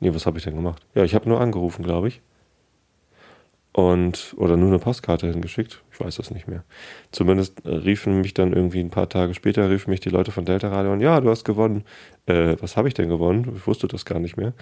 Nee, 0.00 0.14
was 0.14 0.24
habe 0.24 0.38
ich 0.38 0.44
denn 0.44 0.56
gemacht? 0.56 0.82
Ja, 0.94 1.04
ich 1.04 1.14
habe 1.14 1.28
nur 1.28 1.40
angerufen, 1.40 1.84
glaube 1.84 2.08
ich. 2.08 2.22
Und, 3.72 4.34
oder 4.36 4.56
nur 4.56 4.68
eine 4.68 4.78
Postkarte 4.80 5.30
hingeschickt. 5.30 5.82
Ich 5.92 6.00
weiß 6.00 6.16
das 6.16 6.30
nicht 6.32 6.48
mehr. 6.48 6.64
Zumindest 7.12 7.64
äh, 7.64 7.68
riefen 7.68 8.20
mich 8.20 8.34
dann 8.34 8.52
irgendwie 8.52 8.80
ein 8.80 8.90
paar 8.90 9.08
Tage 9.08 9.34
später, 9.34 9.70
riefen 9.70 9.90
mich 9.90 10.00
die 10.00 10.08
Leute 10.08 10.32
von 10.32 10.44
Delta 10.44 10.68
Radio 10.68 10.92
an, 10.92 11.00
ja, 11.00 11.20
du 11.20 11.30
hast 11.30 11.44
gewonnen. 11.44 11.84
Äh, 12.26 12.56
was 12.60 12.76
habe 12.76 12.88
ich 12.88 12.94
denn 12.94 13.08
gewonnen? 13.08 13.52
Ich 13.56 13.66
wusste 13.66 13.86
das 13.86 14.04
gar 14.04 14.18
nicht 14.18 14.36
mehr. 14.36 14.54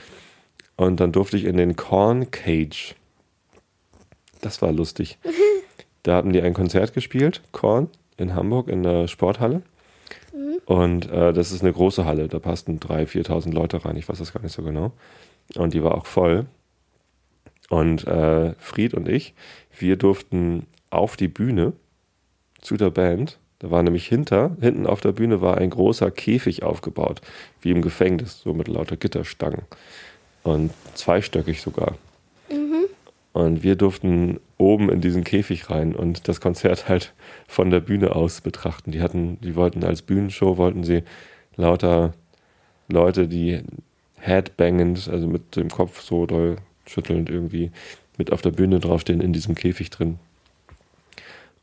Und 0.77 1.01
dann 1.01 1.13
durfte 1.13 1.39
ich 1.39 1.45
in 1.45 1.57
den 1.57 1.77
Corn 1.77 2.31
Cage. 2.31 2.97
Das 4.43 4.61
war 4.61 4.73
lustig. 4.73 5.19
Da 6.09 6.17
hatten 6.17 6.33
die 6.33 6.41
ein 6.41 6.55
Konzert 6.55 6.95
gespielt, 6.95 7.43
Korn, 7.53 7.91
in 8.17 8.35
Hamburg 8.35 8.69
in 8.69 8.83
der 8.83 9.09
Sporthalle. 9.09 9.61
Mhm. 10.33 10.57
Und 10.65 11.11
äh, 11.11 11.35
das 11.35 11.53
ist 11.53 11.61
eine 11.61 11.71
große 11.71 12.07
Halle, 12.07 12.29
da 12.29 12.39
passten 12.39 12.81
3.000, 12.81 13.27
4.000 13.27 13.53
Leute 13.53 13.85
rein, 13.85 13.95
ich 13.95 14.09
weiß 14.09 14.17
das 14.17 14.33
gar 14.33 14.43
nicht 14.43 14.55
so 14.55 14.63
genau. 14.63 14.93
Und 15.57 15.75
die 15.75 15.83
war 15.83 15.95
auch 15.95 16.07
voll. 16.07 16.47
Und 17.69 18.07
äh, 18.07 18.55
Fried 18.55 18.95
und 18.95 19.07
ich, 19.07 19.35
wir 19.79 19.97
durften 19.97 20.65
auf 20.89 21.19
die 21.19 21.29
Bühne 21.29 21.75
zu 22.63 22.79
der 22.79 22.89
Band. 22.89 23.39
Da 23.59 23.71
war 23.71 23.83
nämlich 23.83 24.09
hinter, 24.09 24.57
hinten 24.63 24.87
auf 24.87 25.03
der 25.03 25.13
Bühne 25.13 25.43
war 25.43 25.59
ein 25.59 25.69
großer 25.69 26.11
Käfig 26.11 26.63
aufgebaut, 26.63 27.21
wie 27.61 27.71
im 27.71 27.83
Gefängnis, 27.83 28.41
so 28.41 28.55
mit 28.55 28.69
lauter 28.69 28.97
Gitterstangen. 28.97 29.65
Und 30.43 30.71
zweistöckig 30.95 31.61
sogar. 31.61 31.99
Mhm. 32.51 32.87
Und 33.35 33.63
wir 33.63 33.77
durften 33.77 34.41
oben 34.59 34.91
in 34.91 35.01
diesen 35.01 35.25
Käfig 35.25 35.71
rein 35.71 35.95
und 35.95 36.29
das 36.29 36.41
Konzert 36.41 36.89
halt 36.89 37.15
von 37.47 37.71
der 37.71 37.81
Bühne 37.81 38.15
aus 38.15 38.41
betrachten. 38.41 38.91
Die 38.91 39.01
hatten, 39.01 39.41
die 39.41 39.57
wollten 39.57 39.85
als 39.85 40.03
Bühnenshow, 40.03 40.57
wollten 40.57 40.85
sie 40.85 41.05
lauter 41.57 42.13
Leute, 42.89 43.29
die 43.29 43.63
headbangend, 44.19 45.09
also 45.09 45.29
mit 45.29 45.57
dem 45.57 45.71
Kopf 45.71 46.03
so 46.03 46.27
doll 46.27 46.57
schüttelnd 46.87 47.31
irgendwie 47.31 47.71
mit 48.17 48.33
auf 48.33 48.43
der 48.43 48.51
Bühne 48.51 48.81
draufstehen 48.81 49.21
in 49.21 49.33
diesem 49.33 49.55
Käfig 49.55 49.91
drin. 49.91 50.19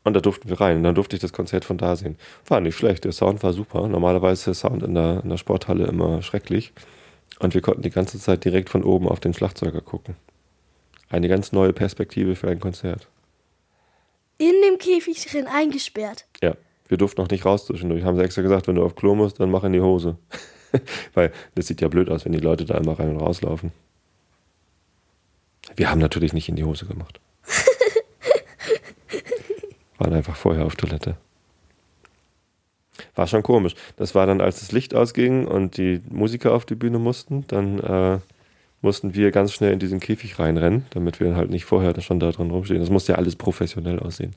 Und 0.04 0.14
da 0.14 0.20
durften 0.20 0.48
wir 0.48 0.60
rein. 0.60 0.78
Und 0.78 0.82
dann 0.84 0.94
durfte 0.94 1.16
ich 1.16 1.20
das 1.20 1.32
Konzert 1.32 1.64
von 1.64 1.78
da 1.78 1.96
sehen. 1.96 2.16
War 2.46 2.60
nicht 2.60 2.76
schlecht. 2.76 3.04
Der 3.04 3.12
Sound 3.12 3.42
war 3.42 3.52
super. 3.52 3.88
Normalerweise 3.88 4.38
ist 4.38 4.46
der 4.46 4.54
Sound 4.54 4.84
in 4.84 4.94
der, 4.94 5.20
in 5.24 5.30
der 5.30 5.36
Sporthalle 5.36 5.84
immer 5.86 6.22
schrecklich. 6.22 6.72
Und 7.40 7.54
wir 7.54 7.60
konnten 7.60 7.82
die 7.82 7.90
ganze 7.90 8.18
Zeit 8.20 8.44
direkt 8.44 8.70
von 8.70 8.84
oben 8.84 9.08
auf 9.08 9.20
den 9.20 9.34
Schlagzeuger 9.34 9.80
gucken. 9.80 10.14
Eine 11.08 11.28
ganz 11.28 11.52
neue 11.52 11.72
Perspektive 11.72 12.34
für 12.34 12.48
ein 12.48 12.60
Konzert. 12.60 13.08
In 14.38 14.54
dem 14.64 14.78
Käfig 14.78 15.24
drin 15.26 15.46
eingesperrt. 15.46 16.26
Ja, 16.42 16.56
wir 16.88 16.98
durften 16.98 17.20
noch 17.20 17.30
nicht 17.30 17.44
raus 17.44 17.66
zwischendurch. 17.66 18.04
Haben 18.04 18.16
sie 18.16 18.24
extra 18.24 18.42
gesagt, 18.42 18.66
wenn 18.66 18.74
du 18.74 18.84
auf 18.84 18.96
Klo 18.96 19.14
musst, 19.14 19.40
dann 19.40 19.50
mach 19.50 19.64
in 19.64 19.72
die 19.72 19.80
Hose. 19.80 20.18
Weil 21.14 21.32
das 21.54 21.68
sieht 21.68 21.80
ja 21.80 21.88
blöd 21.88 22.10
aus, 22.10 22.24
wenn 22.24 22.32
die 22.32 22.38
Leute 22.38 22.64
da 22.64 22.76
immer 22.76 22.98
rein 22.98 23.10
und 23.10 23.20
rauslaufen. 23.20 23.72
Wir 25.74 25.90
haben 25.90 26.00
natürlich 26.00 26.32
nicht 26.32 26.48
in 26.48 26.56
die 26.56 26.64
Hose 26.64 26.86
gemacht. 26.86 27.20
Waren 29.98 30.12
einfach 30.12 30.36
vorher 30.36 30.66
auf 30.66 30.76
Toilette. 30.76 31.16
War 33.14 33.26
schon 33.26 33.42
komisch. 33.42 33.74
Das 33.96 34.14
war 34.14 34.26
dann, 34.26 34.40
als 34.40 34.60
das 34.60 34.72
Licht 34.72 34.94
ausging 34.94 35.46
und 35.46 35.76
die 35.76 36.02
Musiker 36.08 36.52
auf 36.52 36.66
die 36.66 36.74
Bühne 36.74 36.98
mussten, 36.98 37.46
dann 37.48 37.78
äh, 37.78 38.18
mussten 38.82 39.14
wir 39.14 39.30
ganz 39.30 39.52
schnell 39.52 39.72
in 39.72 39.78
diesen 39.78 40.00
Käfig 40.00 40.38
reinrennen, 40.38 40.86
damit 40.90 41.20
wir 41.20 41.34
halt 41.34 41.50
nicht 41.50 41.64
vorher 41.64 41.98
schon 42.00 42.20
da 42.20 42.30
drin 42.30 42.50
rumstehen. 42.50 42.80
Das 42.80 42.90
musste 42.90 43.12
ja 43.12 43.18
alles 43.18 43.36
professionell 43.36 43.98
aussehen. 43.98 44.34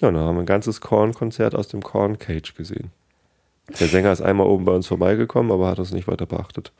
Ja, 0.00 0.08
und 0.08 0.14
dann 0.14 0.24
haben 0.24 0.36
wir 0.36 0.42
ein 0.42 0.46
ganzes 0.46 0.80
Korn-Konzert 0.80 1.54
aus 1.54 1.68
dem 1.68 1.82
Korn 1.82 2.18
Cage 2.18 2.54
gesehen. 2.54 2.90
Der 3.80 3.88
Sänger 3.88 4.12
ist 4.12 4.22
einmal 4.22 4.46
oben 4.46 4.64
bei 4.64 4.72
uns 4.72 4.86
vorbeigekommen, 4.86 5.52
aber 5.52 5.68
hat 5.68 5.78
uns 5.78 5.92
nicht 5.92 6.08
weiter 6.08 6.26
beachtet. 6.26 6.72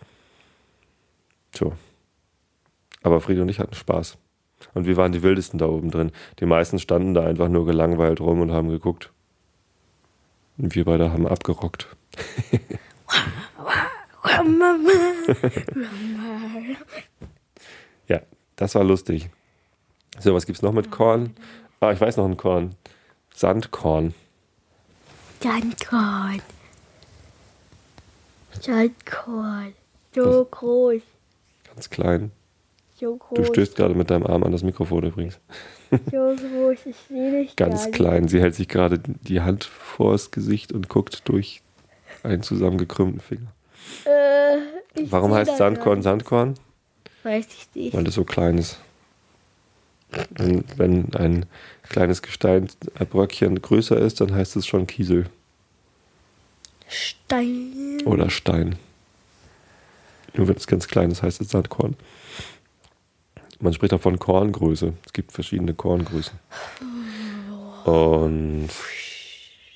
So. 1.55 1.73
Aber 3.03 3.21
Friede 3.21 3.43
und 3.43 3.49
ich 3.49 3.61
hatten 3.61 3.75
Spaß. 3.75 4.17
Und 4.75 4.87
wir 4.87 4.97
waren 4.97 5.13
die 5.13 5.23
wildesten 5.23 5.59
da 5.59 5.67
oben 5.67 5.91
drin. 5.91 6.11
Die 6.41 6.47
meisten 6.47 6.79
standen 6.79 7.15
da 7.15 7.25
einfach 7.25 7.49
nur 7.49 7.67
gelangweilt 7.67 8.21
rum 8.21 8.41
und 8.41 8.53
haben 8.53 8.69
geguckt. 8.69 9.13
Und 10.57 10.75
wir 10.75 10.85
beide 10.85 11.13
haben 11.13 11.27
abgerockt. 11.27 11.87
ja, 18.09 18.21
das 18.57 18.75
war 18.75 18.85
lustig. 18.85 19.31
So, 20.19 20.35
was 20.35 20.47
gibt's 20.47 20.63
noch 20.63 20.73
mit 20.73 20.91
Korn? 20.91 21.35
Ah, 21.81 21.93
ich 21.93 22.01
weiß 22.01 22.17
noch 22.17 22.25
ein 22.25 22.37
Korn. 22.37 22.75
Sandkorn. 23.35 24.15
Sandkorn. 25.41 26.43
Sandkorn. 28.61 29.75
So 30.15 30.45
groß. 30.45 31.03
Ganz 31.73 31.91
klein. 31.91 32.33
So 32.99 33.17
groß. 33.17 33.39
Du 33.39 33.45
stößt 33.45 33.77
gerade 33.77 33.95
mit 33.95 34.11
deinem 34.11 34.27
Arm 34.27 34.43
an 34.43 34.51
das 34.51 34.65
Mikrofon 34.65 35.05
übrigens. 35.05 35.39
So 35.91 36.35
groß, 36.35 36.87
ich 36.87 36.97
sehe 37.09 37.31
dich 37.31 37.57
Ganz 37.57 37.91
klein. 37.93 38.27
Sie 38.29 38.41
hält 38.41 38.57
sich 38.57 38.69
gerade 38.69 38.99
die 38.99 39.41
Hand 39.41 39.65
vors 39.65 40.33
Gesicht 40.33 40.73
und 40.73 40.89
guckt 40.89 41.29
durch 41.29 41.63
einen 42.25 42.43
zusammengekrümmten 42.43 43.21
Finger. 43.21 43.55
Äh, 44.05 44.59
Warum 45.11 45.35
heißt 45.35 45.57
Sandkorn 45.57 46.03
Sandkorn? 46.03 46.55
Weiß 47.23 47.47
ich 47.47 47.69
nicht. 47.75 47.95
Weil 47.95 48.07
es 48.07 48.15
so 48.15 48.25
klein 48.25 48.59
ist. 48.59 48.79
Wenn, 50.31 50.65
wenn 50.77 51.15
ein 51.15 51.47
kleines 51.89 52.23
Gesteinsbröckchen 52.23 53.61
größer 53.61 53.99
ist, 53.99 54.21
dann 54.21 54.35
heißt 54.35 54.57
es 54.57 54.67
schon 54.67 54.87
Kiesel. 54.87 55.27
Stein. 56.89 58.03
Oder 58.07 58.31
Stein. 58.31 58.77
Nur 60.35 60.49
wenn 60.49 60.57
es 60.57 60.67
ganz 60.67 60.89
klein 60.89 61.11
ist, 61.11 61.23
heißt 61.23 61.41
es 61.41 61.51
Sandkorn. 61.51 61.97
Man 63.61 63.75
spricht 63.75 63.93
auch 63.93 64.01
von 64.01 64.19
Korngröße. 64.19 64.95
Es 65.05 65.13
gibt 65.13 65.33
verschiedene 65.33 65.75
Korngrößen. 65.75 66.39
Und 67.85 68.71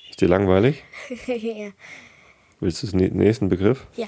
ist 0.09 0.21
dir 0.21 0.29
langweilig? 0.29 0.83
ja. 1.27 1.71
Willst 2.63 2.81
du 2.81 2.87
den 2.87 3.17
nächsten 3.17 3.49
Begriff? 3.49 3.85
Ja. 3.97 4.07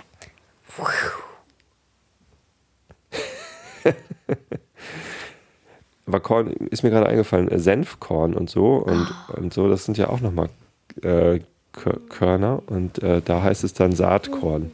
Aber 6.06 6.22
Korn 6.22 6.52
ist 6.52 6.84
mir 6.84 6.90
gerade 6.90 7.08
eingefallen, 7.08 7.50
äh, 7.50 7.60
Senfkorn 7.60 8.34
und 8.34 8.50
so 8.50 8.76
und, 8.78 9.14
oh. 9.28 9.34
und 9.34 9.54
so, 9.54 9.68
das 9.68 9.84
sind 9.84 9.98
ja 9.98 10.08
auch 10.08 10.22
nochmal 10.22 10.48
äh, 11.02 11.42
Körner 11.74 12.64
und 12.68 13.04
äh, 13.04 13.22
da 13.24 13.44
heißt 13.44 13.66
es 13.66 13.74
dann 13.74 13.92
Saatkorn. 13.92 14.72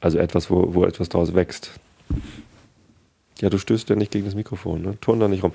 Also 0.00 0.18
etwas, 0.18 0.50
wo, 0.50 0.72
wo 0.74 0.84
etwas 0.84 1.08
draus 1.08 1.34
wächst. 1.34 1.72
Ja, 3.40 3.50
du 3.50 3.58
stößt 3.58 3.90
ja 3.90 3.96
nicht 3.96 4.12
gegen 4.12 4.26
das 4.26 4.36
Mikrofon, 4.36 4.82
ne? 4.82 4.96
Turn 5.00 5.18
da 5.18 5.26
nicht 5.26 5.42
rum. 5.42 5.52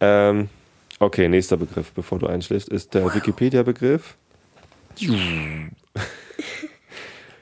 Ähm, 0.00 0.50
okay, 0.98 1.28
nächster 1.28 1.56
Begriff, 1.56 1.92
bevor 1.92 2.18
du 2.18 2.26
einschläfst, 2.26 2.68
ist 2.68 2.92
der 2.92 3.14
Wikipedia-Begriff. 3.14 4.18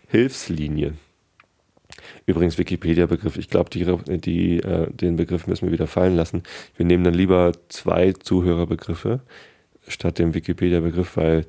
Hilfslinie. 0.08 0.94
Übrigens 2.26 2.58
Wikipedia-Begriff. 2.58 3.36
Ich 3.36 3.48
glaube, 3.48 3.70
die, 3.70 3.86
die, 4.18 4.58
äh, 4.58 4.92
den 4.92 5.16
Begriff 5.16 5.46
müssen 5.46 5.66
wir 5.66 5.72
wieder 5.72 5.86
fallen 5.86 6.14
lassen. 6.14 6.42
Wir 6.76 6.84
nehmen 6.84 7.04
dann 7.04 7.14
lieber 7.14 7.52
zwei 7.68 8.12
Zuhörerbegriffe 8.12 9.20
statt 9.86 10.18
dem 10.18 10.34
Wikipedia-Begriff, 10.34 11.16
weil 11.16 11.46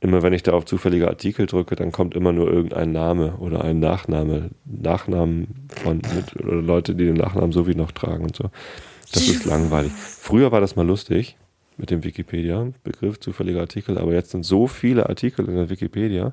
immer 0.00 0.22
wenn 0.22 0.32
ich 0.32 0.42
da 0.42 0.52
auf 0.52 0.64
zufällige 0.64 1.08
Artikel 1.08 1.46
drücke, 1.46 1.76
dann 1.76 1.92
kommt 1.92 2.14
immer 2.14 2.32
nur 2.32 2.50
irgendein 2.50 2.92
Name 2.92 3.36
oder 3.38 3.64
ein 3.64 3.80
Nachname, 3.80 4.50
Nachnamen 4.64 5.68
von 5.68 6.00
mit, 6.14 6.36
oder 6.36 6.62
Leute, 6.62 6.94
die 6.94 7.06
den 7.06 7.16
Nachnamen 7.16 7.52
so 7.52 7.66
wie 7.66 7.74
noch 7.74 7.92
tragen 7.92 8.24
und 8.24 8.36
so. 8.36 8.50
Das 9.12 9.28
ist 9.28 9.44
langweilig. 9.46 9.92
Früher 9.92 10.52
war 10.52 10.60
das 10.60 10.76
mal 10.76 10.86
lustig 10.86 11.36
mit 11.80 11.90
dem 11.90 12.04
Wikipedia-Begriff 12.04 13.18
zufälliger 13.18 13.60
Artikel, 13.60 13.98
aber 13.98 14.12
jetzt 14.12 14.30
sind 14.30 14.44
so 14.44 14.66
viele 14.66 15.08
Artikel 15.08 15.48
in 15.48 15.56
der 15.56 15.70
Wikipedia, 15.70 16.32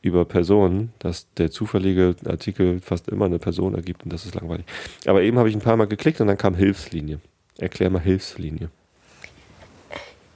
über 0.00 0.26
Personen, 0.26 0.92
dass 0.98 1.32
der 1.34 1.50
zufällige 1.50 2.14
Artikel 2.26 2.80
fast 2.80 3.08
immer 3.08 3.24
eine 3.24 3.38
Person 3.38 3.74
ergibt 3.74 4.04
und 4.04 4.12
das 4.12 4.26
ist 4.26 4.34
langweilig. 4.34 4.66
Aber 5.06 5.22
eben 5.22 5.38
habe 5.38 5.48
ich 5.48 5.54
ein 5.54 5.62
paar 5.62 5.78
Mal 5.78 5.86
geklickt 5.86 6.20
und 6.20 6.26
dann 6.26 6.36
kam 6.36 6.54
Hilfslinie. 6.54 7.20
Erklär 7.58 7.88
mal 7.88 8.02
Hilfslinie. 8.02 8.68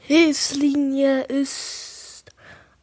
Hilfslinie 0.01 1.25
ist 1.25 2.25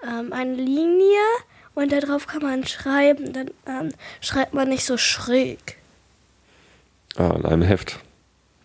ähm, 0.04 0.32
eine 0.32 0.54
Linie 0.54 1.26
und 1.74 1.92
darauf 1.92 2.28
kann 2.28 2.44
man 2.44 2.68
schreiben. 2.68 3.34
Dann 3.34 3.50
ähm, 3.66 3.92
schreibt 4.22 4.54
man 4.54 4.70
nicht 4.70 4.86
so 4.86 4.96
schräg. 4.98 5.78
Ah, 7.16 7.32
an 7.32 7.46
einem 7.46 7.64
Heft. 7.64 8.00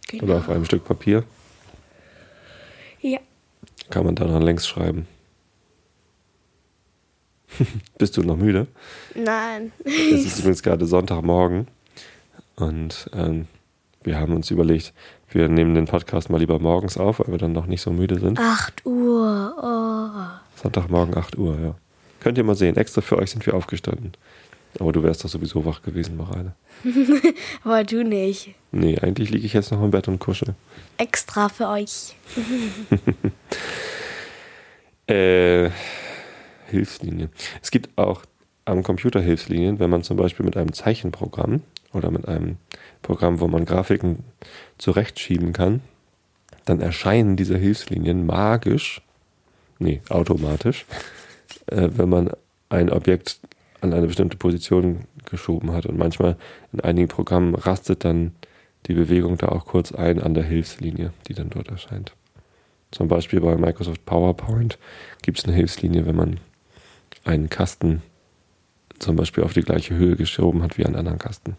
Genau. 0.08 0.24
Oder 0.24 0.36
auf 0.36 0.50
einem 0.50 0.66
Stück 0.66 0.84
Papier. 0.84 1.24
Ja. 3.00 3.18
Kann 3.90 4.04
man 4.04 4.14
daran 4.14 4.42
längs 4.42 4.66
schreiben. 4.66 5.06
Bist 7.98 8.16
du 8.16 8.22
noch 8.22 8.36
müde? 8.36 8.66
Nein. 9.14 9.72
Es 9.84 10.24
ist 10.24 10.38
übrigens 10.38 10.62
gerade 10.62 10.86
Sonntagmorgen 10.86 11.66
und 12.56 13.10
ähm, 13.12 13.46
wir 14.02 14.18
haben 14.18 14.34
uns 14.34 14.50
überlegt, 14.50 14.92
wir 15.30 15.48
nehmen 15.48 15.74
den 15.74 15.86
Podcast 15.86 16.30
mal 16.30 16.38
lieber 16.38 16.58
morgens 16.58 16.96
auf, 16.96 17.20
weil 17.20 17.28
wir 17.28 17.38
dann 17.38 17.52
noch 17.52 17.66
nicht 17.66 17.82
so 17.82 17.90
müde 17.90 18.18
sind. 18.18 18.38
8 18.38 18.84
Uhr. 18.86 19.54
Oh. 19.62 20.60
Sonntagmorgen 20.62 21.16
8 21.16 21.38
Uhr, 21.38 21.58
ja. 21.60 21.74
Könnt 22.20 22.36
ihr 22.38 22.44
mal 22.44 22.54
sehen, 22.54 22.76
extra 22.76 23.00
für 23.00 23.16
euch 23.16 23.30
sind 23.30 23.46
wir 23.46 23.54
aufgestanden. 23.54 24.12
Aber 24.78 24.92
du 24.92 25.02
wärst 25.02 25.24
doch 25.24 25.28
sowieso 25.28 25.64
wach 25.64 25.82
gewesen, 25.82 26.16
Mareile. 26.16 26.54
Aber 27.64 27.84
du 27.84 28.04
nicht. 28.04 28.54
Nee, 28.70 28.98
eigentlich 28.98 29.30
liege 29.30 29.46
ich 29.46 29.52
jetzt 29.52 29.72
noch 29.72 29.82
im 29.82 29.90
Bett 29.90 30.06
und 30.08 30.18
kuschel. 30.20 30.54
Extra 30.96 31.48
für 31.48 31.68
euch. 31.68 32.14
Äh, 35.10 35.70
Hilfslinien. 36.68 37.30
Es 37.60 37.72
gibt 37.72 37.98
auch 37.98 38.22
am 38.64 38.84
Computer 38.84 39.20
Hilfslinien, 39.20 39.80
wenn 39.80 39.90
man 39.90 40.04
zum 40.04 40.16
Beispiel 40.16 40.46
mit 40.46 40.56
einem 40.56 40.72
Zeichenprogramm 40.72 41.62
oder 41.92 42.12
mit 42.12 42.28
einem 42.28 42.58
Programm, 43.02 43.40
wo 43.40 43.48
man 43.48 43.64
Grafiken 43.64 44.20
zurechtschieben 44.78 45.52
kann, 45.52 45.80
dann 46.64 46.80
erscheinen 46.80 47.36
diese 47.36 47.58
Hilfslinien 47.58 48.24
magisch, 48.24 49.02
nee, 49.80 50.00
automatisch, 50.08 50.86
äh, 51.66 51.88
wenn 51.90 52.08
man 52.08 52.30
ein 52.68 52.90
Objekt 52.90 53.40
an 53.80 53.92
eine 53.92 54.06
bestimmte 54.06 54.36
Position 54.36 55.00
geschoben 55.30 55.72
hat. 55.72 55.86
Und 55.86 55.98
manchmal 55.98 56.36
in 56.72 56.80
einigen 56.80 57.08
Programmen 57.08 57.54
rastet 57.54 58.04
dann 58.04 58.32
die 58.86 58.94
Bewegung 58.94 59.36
da 59.36 59.48
auch 59.48 59.66
kurz 59.66 59.92
ein 59.92 60.20
an 60.20 60.34
der 60.34 60.44
Hilfslinie, 60.44 61.12
die 61.28 61.34
dann 61.34 61.50
dort 61.50 61.68
erscheint. 61.68 62.12
Zum 62.90 63.08
Beispiel 63.08 63.40
bei 63.40 63.56
Microsoft 63.56 64.04
PowerPoint 64.04 64.78
gibt 65.22 65.38
es 65.38 65.44
eine 65.44 65.54
Hilfslinie, 65.54 66.06
wenn 66.06 66.16
man 66.16 66.40
einen 67.24 67.48
Kasten 67.48 68.02
zum 68.98 69.16
Beispiel 69.16 69.44
auf 69.44 69.52
die 69.52 69.62
gleiche 69.62 69.94
Höhe 69.94 70.16
geschoben 70.16 70.62
hat 70.62 70.76
wie 70.76 70.84
einen 70.84 70.96
anderen 70.96 71.18
Kasten. 71.18 71.56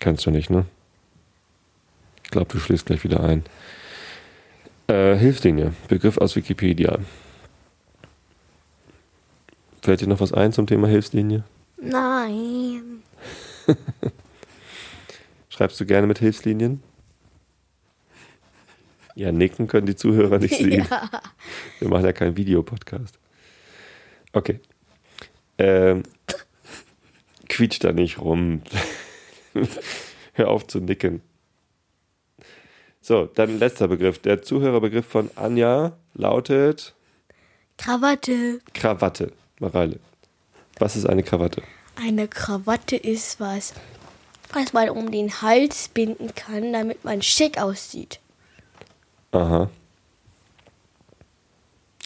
Kennst 0.00 0.26
du 0.26 0.30
nicht, 0.30 0.50
ne? 0.50 0.64
Ich 2.24 2.30
glaube, 2.30 2.52
du 2.52 2.58
schläfst 2.58 2.86
gleich 2.86 3.04
wieder 3.04 3.22
ein. 3.22 3.44
Äh, 4.86 5.16
Hilfslinie, 5.16 5.72
Begriff 5.88 6.18
aus 6.18 6.36
Wikipedia. 6.36 6.98
Fällt 9.88 10.02
dir 10.02 10.06
noch 10.06 10.20
was 10.20 10.34
ein 10.34 10.52
zum 10.52 10.66
Thema 10.66 10.86
Hilfslinie? 10.86 11.44
Nein. 11.78 13.02
Schreibst 15.48 15.80
du 15.80 15.86
gerne 15.86 16.06
mit 16.06 16.18
Hilfslinien? 16.18 16.82
Ja, 19.14 19.32
nicken 19.32 19.66
können 19.66 19.86
die 19.86 19.96
Zuhörer 19.96 20.40
nicht 20.40 20.54
sehen. 20.58 20.86
Ja. 20.90 21.10
Wir 21.78 21.88
machen 21.88 22.04
ja 22.04 22.12
keinen 22.12 22.36
Videopodcast. 22.36 23.18
Okay. 24.34 24.60
Ähm, 25.56 26.02
quietsch 27.48 27.82
da 27.82 27.92
nicht 27.92 28.18
rum. 28.18 28.60
Hör 30.34 30.48
auf 30.48 30.66
zu 30.66 30.80
nicken. 30.80 31.22
So, 33.00 33.24
dann 33.24 33.58
letzter 33.58 33.88
Begriff. 33.88 34.18
Der 34.18 34.42
Zuhörerbegriff 34.42 35.06
von 35.06 35.30
Anja 35.34 35.96
lautet 36.12 36.94
Krawatte. 37.78 38.60
Krawatte. 38.74 39.32
Mareile. 39.60 39.98
Was 40.78 40.96
ist 40.96 41.06
eine 41.06 41.22
Krawatte? 41.22 41.62
Eine 41.96 42.28
Krawatte 42.28 42.96
ist 42.96 43.40
was, 43.40 43.74
was 44.52 44.72
man 44.72 44.90
um 44.90 45.10
den 45.10 45.42
Hals 45.42 45.88
binden 45.88 46.34
kann, 46.34 46.72
damit 46.72 47.04
man 47.04 47.22
schick 47.22 47.58
aussieht. 47.58 48.20
Aha. 49.32 49.68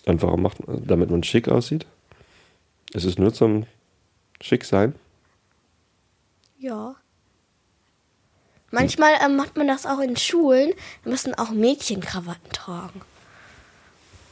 Und 0.06 0.22
warum 0.22 0.42
macht 0.42 0.66
man, 0.66 0.86
damit 0.86 1.10
man 1.10 1.22
schick 1.22 1.48
aussieht? 1.48 1.86
Ist 2.92 3.04
es 3.04 3.18
nur 3.18 3.32
zum 3.32 3.66
schick 4.40 4.64
sein? 4.64 4.94
Ja. 6.58 6.96
Manchmal 8.70 9.12
ähm, 9.24 9.36
macht 9.36 9.56
man 9.56 9.68
das 9.68 9.84
auch 9.86 10.00
in 10.00 10.16
Schulen. 10.16 10.72
Da 11.04 11.10
müssen 11.10 11.34
auch 11.34 11.50
Mädchen 11.50 12.00
Krawatten 12.00 12.50
tragen. 12.52 13.02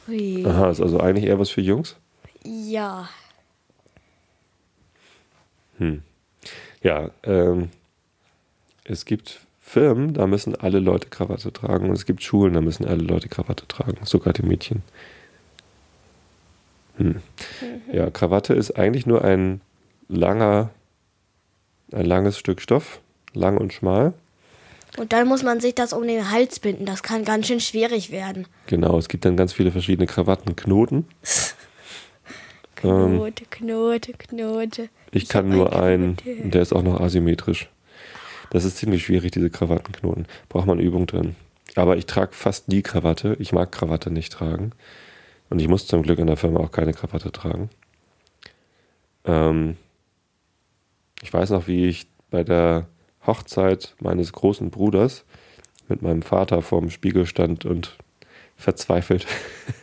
Ui. 0.07 0.45
Aha, 0.45 0.71
ist 0.71 0.81
also 0.81 0.99
eigentlich 0.99 1.25
eher 1.25 1.39
was 1.39 1.51
für 1.51 1.61
Jungs? 1.61 1.95
Ja. 2.43 3.09
Ja, 6.83 7.11
ähm, 7.23 7.69
es 8.83 9.05
gibt 9.05 9.41
Firmen, 9.59 10.13
da 10.13 10.27
müssen 10.27 10.55
alle 10.55 10.79
Leute 10.79 11.09
Krawatte 11.09 11.53
tragen 11.53 11.89
und 11.89 11.95
es 11.95 12.05
gibt 12.05 12.23
Schulen, 12.23 12.53
da 12.53 12.61
müssen 12.61 12.85
alle 12.85 13.03
Leute 13.03 13.29
Krawatte 13.29 13.67
tragen, 13.67 13.97
sogar 14.05 14.33
die 14.33 14.43
Mädchen. 14.43 14.83
Hm. 16.97 17.21
Ja, 17.91 18.09
Krawatte 18.09 18.53
ist 18.53 18.71
eigentlich 18.71 19.05
nur 19.05 19.23
ein 19.23 19.61
langer, 20.07 20.71
ein 21.91 22.05
langes 22.05 22.37
Stück 22.37 22.61
Stoff, 22.61 22.99
lang 23.33 23.57
und 23.57 23.73
schmal. 23.73 24.13
Und 24.97 25.13
dann 25.13 25.27
muss 25.27 25.41
man 25.41 25.61
sich 25.61 25.73
das 25.73 25.93
um 25.93 26.05
den 26.05 26.31
Hals 26.31 26.59
binden. 26.59 26.85
Das 26.85 27.01
kann 27.01 27.23
ganz 27.23 27.47
schön 27.47 27.61
schwierig 27.61 28.11
werden. 28.11 28.45
Genau, 28.67 28.97
es 28.97 29.07
gibt 29.07 29.23
dann 29.23 29.37
ganz 29.37 29.53
viele 29.53 29.71
verschiedene 29.71 30.05
Krawattenknoten. 30.05 31.05
Ähm, 32.83 33.17
Knote, 33.17 33.45
Knote, 33.49 34.13
Knote. 34.13 34.89
Ich 35.11 35.27
kann 35.27 35.49
nur 35.49 35.75
einen, 35.75 36.17
der 36.25 36.61
ist 36.61 36.73
auch 36.73 36.83
noch 36.83 36.99
asymmetrisch. 36.99 37.69
Das 38.49 38.65
ist 38.65 38.77
ziemlich 38.77 39.05
schwierig, 39.05 39.31
diese 39.31 39.49
Krawattenknoten. 39.49 40.27
Braucht 40.49 40.67
man 40.67 40.79
Übung 40.79 41.07
drin. 41.07 41.35
Aber 41.75 41.97
ich 41.97 42.05
trage 42.05 42.33
fast 42.33 42.67
nie 42.67 42.81
Krawatte. 42.81 43.35
Ich 43.39 43.53
mag 43.53 43.71
Krawatte 43.71 44.11
nicht 44.11 44.33
tragen. 44.33 44.71
Und 45.49 45.59
ich 45.59 45.67
muss 45.67 45.87
zum 45.87 46.03
Glück 46.03 46.19
in 46.19 46.27
der 46.27 46.37
Firma 46.37 46.59
auch 46.59 46.71
keine 46.71 46.93
Krawatte 46.93 47.31
tragen. 47.31 47.69
Ähm, 49.25 49.77
ich 51.21 51.31
weiß 51.33 51.51
noch, 51.51 51.67
wie 51.67 51.87
ich 51.87 52.07
bei 52.29 52.43
der 52.43 52.87
Hochzeit 53.25 53.95
meines 53.99 54.33
großen 54.33 54.69
Bruders 54.69 55.23
mit 55.87 56.01
meinem 56.01 56.21
Vater 56.21 56.61
vorm 56.61 56.89
Spiegel 56.89 57.25
stand 57.25 57.65
und 57.65 57.97
verzweifelt 58.61 59.25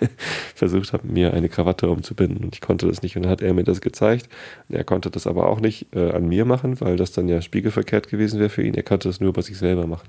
versucht 0.54 0.92
habe, 0.92 1.06
mir 1.06 1.34
eine 1.34 1.48
Krawatte 1.48 1.90
umzubinden. 1.90 2.44
Und 2.44 2.54
ich 2.54 2.60
konnte 2.60 2.86
das 2.86 3.02
nicht. 3.02 3.16
Und 3.16 3.24
dann 3.24 3.32
hat 3.32 3.42
er 3.42 3.52
mir 3.54 3.64
das 3.64 3.80
gezeigt. 3.80 4.28
Und 4.68 4.76
er 4.76 4.84
konnte 4.84 5.10
das 5.10 5.26
aber 5.26 5.48
auch 5.48 5.60
nicht 5.60 5.94
äh, 5.94 6.12
an 6.12 6.26
mir 6.26 6.44
machen, 6.44 6.80
weil 6.80 6.96
das 6.96 7.12
dann 7.12 7.28
ja 7.28 7.42
spiegelverkehrt 7.42 8.08
gewesen 8.08 8.38
wäre 8.40 8.50
für 8.50 8.62
ihn. 8.62 8.74
Er 8.74 8.82
konnte 8.82 9.08
das 9.08 9.20
nur 9.20 9.32
bei 9.32 9.42
sich 9.42 9.58
selber 9.58 9.86
machen. 9.86 10.08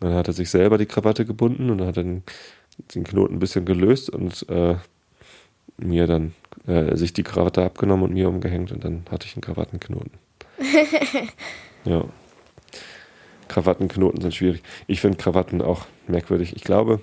Und 0.00 0.08
dann 0.08 0.16
hat 0.16 0.28
er 0.28 0.34
sich 0.34 0.50
selber 0.50 0.78
die 0.78 0.86
Krawatte 0.86 1.24
gebunden 1.24 1.70
und 1.70 1.78
dann 1.78 1.88
hat 1.88 1.96
dann 1.96 2.22
den 2.94 3.04
Knoten 3.04 3.36
ein 3.36 3.38
bisschen 3.38 3.64
gelöst 3.64 4.10
und 4.10 4.46
äh, 4.50 4.74
mir 5.78 6.06
dann 6.06 6.34
äh, 6.66 6.96
sich 6.96 7.14
die 7.14 7.22
Krawatte 7.22 7.62
abgenommen 7.62 8.04
und 8.04 8.12
mir 8.12 8.28
umgehängt 8.28 8.72
und 8.72 8.84
dann 8.84 9.04
hatte 9.10 9.26
ich 9.26 9.34
einen 9.34 9.42
Krawattenknoten. 9.42 10.12
ja. 11.84 12.04
Krawattenknoten 13.48 14.20
sind 14.20 14.34
schwierig. 14.34 14.62
Ich 14.86 15.00
finde 15.00 15.16
Krawatten 15.16 15.62
auch 15.62 15.86
merkwürdig. 16.08 16.54
Ich 16.56 16.64
glaube, 16.64 17.00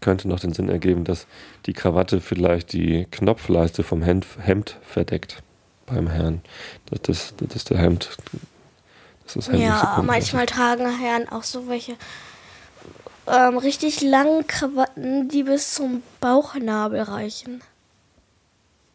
könnte 0.00 0.28
noch 0.28 0.40
den 0.40 0.52
Sinn 0.52 0.68
ergeben, 0.68 1.04
dass 1.04 1.26
die 1.66 1.72
Krawatte 1.72 2.20
vielleicht 2.20 2.72
die 2.72 3.06
Knopfleiste 3.10 3.82
vom 3.82 4.02
Hemd, 4.02 4.26
Hemd 4.40 4.76
verdeckt 4.82 5.42
beim 5.86 6.08
Herrn. 6.08 6.42
Das, 6.86 7.00
das, 7.02 7.34
das 7.36 7.56
ist 7.56 7.70
der 7.70 7.78
Hemd. 7.78 8.16
Das 9.24 9.36
ist 9.36 9.48
Hemd 9.48 9.58
so 9.58 9.62
Ja, 9.64 9.92
kommt. 9.96 10.06
manchmal 10.06 10.46
tragen 10.46 10.98
Herren 10.98 11.28
auch 11.28 11.42
so 11.42 11.68
welche 11.68 11.96
ähm, 13.26 13.58
richtig 13.58 14.00
langen 14.00 14.46
Krawatten, 14.46 15.28
die 15.28 15.42
bis 15.42 15.74
zum 15.74 16.02
Bauchnabel 16.20 17.02
reichen. 17.02 17.62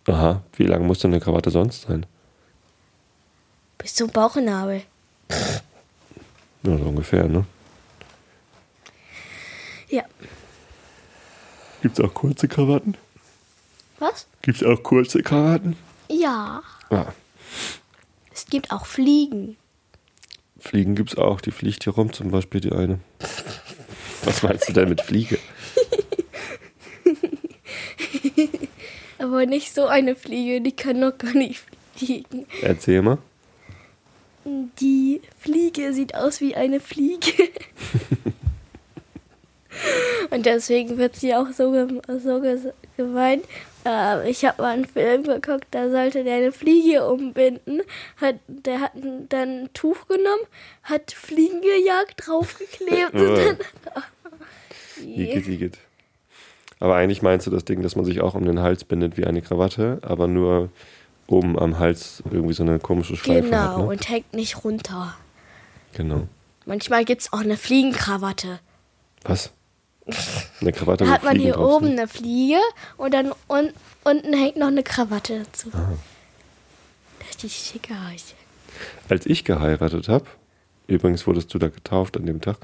Aha, 0.07 0.41
wie 0.53 0.63
lang 0.65 0.85
muss 0.85 0.99
denn 0.99 1.11
eine 1.13 1.21
Krawatte 1.21 1.49
sonst 1.51 1.83
sein? 1.83 2.05
Bis 3.77 3.93
zum 3.95 4.09
Bauchnabel. 4.09 4.81
Ja, 6.63 6.75
so 6.79 6.83
ungefähr, 6.85 7.27
ne? 7.27 7.45
Ja. 9.87 10.01
Gibt 11.85 11.99
es 11.99 12.03
auch 12.05 12.15
kurze 12.15 12.47
Krawatten? 12.47 12.97
Was? 13.99 14.25
Gibt 14.41 14.57
es 14.59 14.63
auch 14.63 14.81
kurze 14.81 15.21
Krawatten? 15.21 15.75
Ja. 16.09 16.63
Ah, 16.89 17.13
Es 18.33 18.47
gibt 18.47 18.71
auch 18.71 18.87
Fliegen. 18.87 19.55
Fliegen 20.57 20.95
gibt 20.95 21.11
es 21.11 21.17
auch. 21.19 21.41
Die 21.41 21.51
fliegt 21.51 21.83
hier 21.83 21.93
rum, 21.93 22.11
zum 22.11 22.31
Beispiel 22.31 22.59
die 22.59 22.71
eine. 22.71 22.97
Was 24.23 24.41
meinst 24.41 24.67
du 24.67 24.73
denn 24.73 24.89
mit 24.89 25.01
Fliege? 25.01 25.37
Aber 29.19 29.45
nicht 29.45 29.75
so 29.75 29.85
eine 29.85 30.15
Fliege, 30.15 30.61
die 30.61 30.75
kann 30.75 30.99
noch 30.99 31.15
gar 31.19 31.35
nicht 31.35 31.61
fliegen. 31.95 32.47
Erzähl 32.63 33.03
mal. 33.03 33.19
Die 34.79 35.21
Fliege 35.37 35.93
sieht 35.93 36.15
aus 36.15 36.41
wie 36.41 36.55
eine 36.55 36.79
Fliege. 36.79 37.31
Und 40.35 40.45
deswegen 40.45 40.97
wird 40.97 41.15
sie 41.15 41.33
auch 41.33 41.47
so, 41.51 41.71
gem- 41.71 42.01
so 42.07 42.35
ges- 42.41 42.73
gemeint. 42.97 43.43
Äh, 43.85 44.29
ich 44.29 44.43
habe 44.45 44.61
mal 44.61 44.73
einen 44.73 44.85
Film 44.85 45.23
geguckt, 45.23 45.65
da 45.71 45.89
sollte 45.89 46.23
der 46.23 46.35
eine 46.37 46.51
Fliege 46.51 47.07
umbinden. 47.07 47.81
Hat, 48.19 48.35
der 48.47 48.81
hat 48.81 48.91
dann 49.29 49.63
ein 49.65 49.69
Tuch 49.73 50.07
genommen, 50.07 50.43
hat 50.83 51.11
Fliegengejagt 51.11 52.27
draufgeklebt 52.27 53.13
und 53.13 53.37
dann. 53.37 53.57
Igitt, 55.05 55.47
igitt. 55.47 55.77
Aber 56.79 56.95
eigentlich 56.95 57.21
meinst 57.21 57.47
du 57.47 57.51
das 57.51 57.65
Ding, 57.65 57.81
dass 57.81 57.95
man 57.95 58.05
sich 58.05 58.21
auch 58.21 58.33
um 58.35 58.45
den 58.45 58.59
Hals 58.61 58.83
bindet 58.83 59.17
wie 59.17 59.25
eine 59.25 59.41
Krawatte, 59.41 59.99
aber 60.01 60.27
nur 60.27 60.69
oben 61.27 61.57
am 61.59 61.79
Hals 61.79 62.21
irgendwie 62.31 62.53
so 62.53 62.63
eine 62.63 62.79
komische 62.79 63.15
Schleife 63.15 63.43
Genau, 63.49 63.57
hat. 63.57 63.77
Ne? 63.79 63.85
und 63.85 64.09
hängt 64.09 64.33
nicht 64.33 64.63
runter. 64.63 65.15
Genau. 65.93 66.27
Manchmal 66.65 67.05
gibt 67.05 67.21
es 67.21 67.33
auch 67.33 67.39
eine 67.39 67.57
Fliegenkrawatte. 67.57 68.59
Was? 69.23 69.51
Eine 70.61 70.71
Krawatte 70.71 71.05
Da 71.05 71.11
hat 71.11 71.23
man 71.23 71.39
hier 71.39 71.59
oben 71.59 71.87
sind? 71.87 71.99
eine 71.99 72.07
Fliege 72.07 72.59
und 72.97 73.13
dann 73.13 73.31
un 73.49 73.71
unten 74.03 74.33
hängt 74.33 74.55
noch 74.57 74.67
eine 74.67 74.83
Krawatte 74.83 75.43
dazu. 75.45 75.71
richtig 77.27 77.55
schick 77.55 77.89
aus. 77.91 78.35
Als 79.09 79.25
ich 79.25 79.43
geheiratet 79.45 80.07
habe, 80.09 80.25
übrigens 80.87 81.25
wurdest 81.25 81.53
du 81.53 81.57
da 81.59 81.69
getauft 81.69 82.17
an 82.17 82.25
dem 82.25 82.39
Tag, 82.41 82.57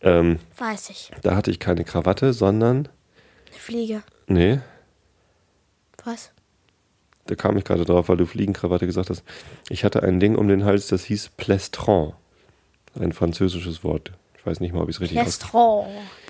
ähm, 0.00 0.38
Weiß 0.58 0.90
ich. 0.90 1.10
da 1.22 1.36
hatte 1.36 1.50
ich 1.52 1.60
keine 1.60 1.84
Krawatte, 1.84 2.32
sondern, 2.32 2.88
Eine 3.50 3.58
Fliege. 3.60 4.02
nee, 4.26 4.58
Was? 6.04 6.30
da 7.26 7.36
kam 7.36 7.56
ich 7.56 7.64
gerade 7.64 7.84
drauf, 7.84 8.08
weil 8.08 8.16
du 8.16 8.26
Fliegenkrawatte 8.26 8.86
gesagt 8.86 9.08
hast. 9.10 9.22
Ich 9.68 9.84
hatte 9.84 10.02
ein 10.02 10.18
Ding 10.18 10.34
um 10.34 10.48
den 10.48 10.64
Hals, 10.64 10.88
das 10.88 11.04
hieß 11.04 11.30
Plestron. 11.36 12.14
Ein 12.98 13.12
französisches 13.12 13.84
Wort. 13.84 14.10
Ich 14.42 14.46
weiß 14.46 14.58
nicht 14.58 14.74
mal, 14.74 14.82
ob 14.82 14.88
ich 14.88 14.96
es 14.96 15.00
richtig 15.00 15.20
ausgesprochen 15.20 15.86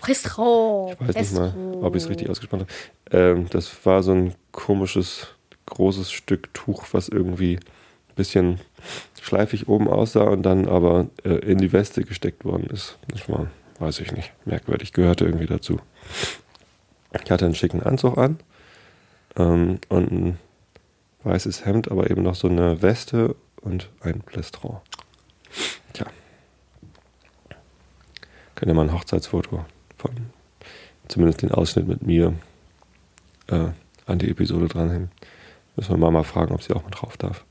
Restaurant. 0.06 0.98
Restaurant. 0.98 1.00
Ich 1.00 1.08
weiß 1.08 1.32
nicht 1.32 1.40
mal, 1.40 1.54
ob 1.80 1.96
ich 1.96 2.02
es 2.02 2.10
richtig 2.10 2.28
ausgesprochen 2.28 2.66
habe. 2.66 3.18
Ähm, 3.18 3.46
das 3.48 3.86
war 3.86 4.02
so 4.02 4.12
ein 4.12 4.34
komisches, 4.50 5.28
großes 5.64 6.12
Stück 6.12 6.52
Tuch, 6.52 6.84
was 6.92 7.08
irgendwie 7.08 7.56
ein 7.56 8.14
bisschen 8.14 8.60
schleifig 9.18 9.66
oben 9.66 9.88
aussah 9.88 10.24
und 10.24 10.42
dann 10.42 10.68
aber 10.68 11.06
äh, 11.24 11.36
in 11.36 11.56
die 11.56 11.72
Weste 11.72 12.04
gesteckt 12.04 12.44
worden 12.44 12.66
ist. 12.66 12.98
Das 13.08 13.30
war, 13.30 13.46
weiß 13.78 14.00
ich 14.00 14.12
nicht, 14.12 14.30
merkwürdig, 14.44 14.92
gehörte 14.92 15.24
irgendwie 15.24 15.46
dazu. 15.46 15.80
Ich 17.24 17.30
hatte 17.30 17.46
einen 17.46 17.54
schicken 17.54 17.82
Anzug 17.82 18.18
an 18.18 18.40
ähm, 19.38 19.78
und 19.88 20.12
ein 20.12 20.38
weißes 21.24 21.64
Hemd, 21.64 21.90
aber 21.90 22.10
eben 22.10 22.22
noch 22.22 22.34
so 22.34 22.48
eine 22.48 22.82
Weste 22.82 23.36
und 23.62 23.88
ein 24.02 24.20
Plestron. 24.20 24.80
Tja. 25.94 26.06
Könnt 28.62 28.70
ihr 28.70 28.74
mal 28.76 28.88
ein 28.88 28.92
Hochzeitsfoto 28.92 29.64
von 29.96 30.12
zumindest 31.08 31.42
den 31.42 31.50
Ausschnitt 31.50 31.88
mit 31.88 32.06
mir 32.06 32.32
äh, 33.48 33.70
an 34.06 34.20
die 34.20 34.30
Episode 34.30 34.68
dranhängen. 34.68 35.10
Müssen 35.74 35.90
wir 35.90 35.96
Mama 35.96 36.22
fragen, 36.22 36.54
ob 36.54 36.62
sie 36.62 36.72
auch 36.72 36.84
mal 36.84 36.90
drauf 36.90 37.16
darf. 37.16 37.44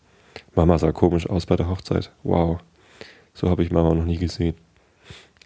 Mama 0.55 0.77
sah 0.77 0.93
komisch 0.93 1.29
aus 1.29 1.45
bei 1.45 1.57
der 1.57 1.67
Hochzeit. 1.67 2.13
Wow. 2.23 2.61
So 3.33 3.49
habe 3.49 3.61
ich 3.61 3.71
Mama 3.71 3.93
noch 3.93 4.05
nie 4.05 4.19
gesehen. 4.19 4.55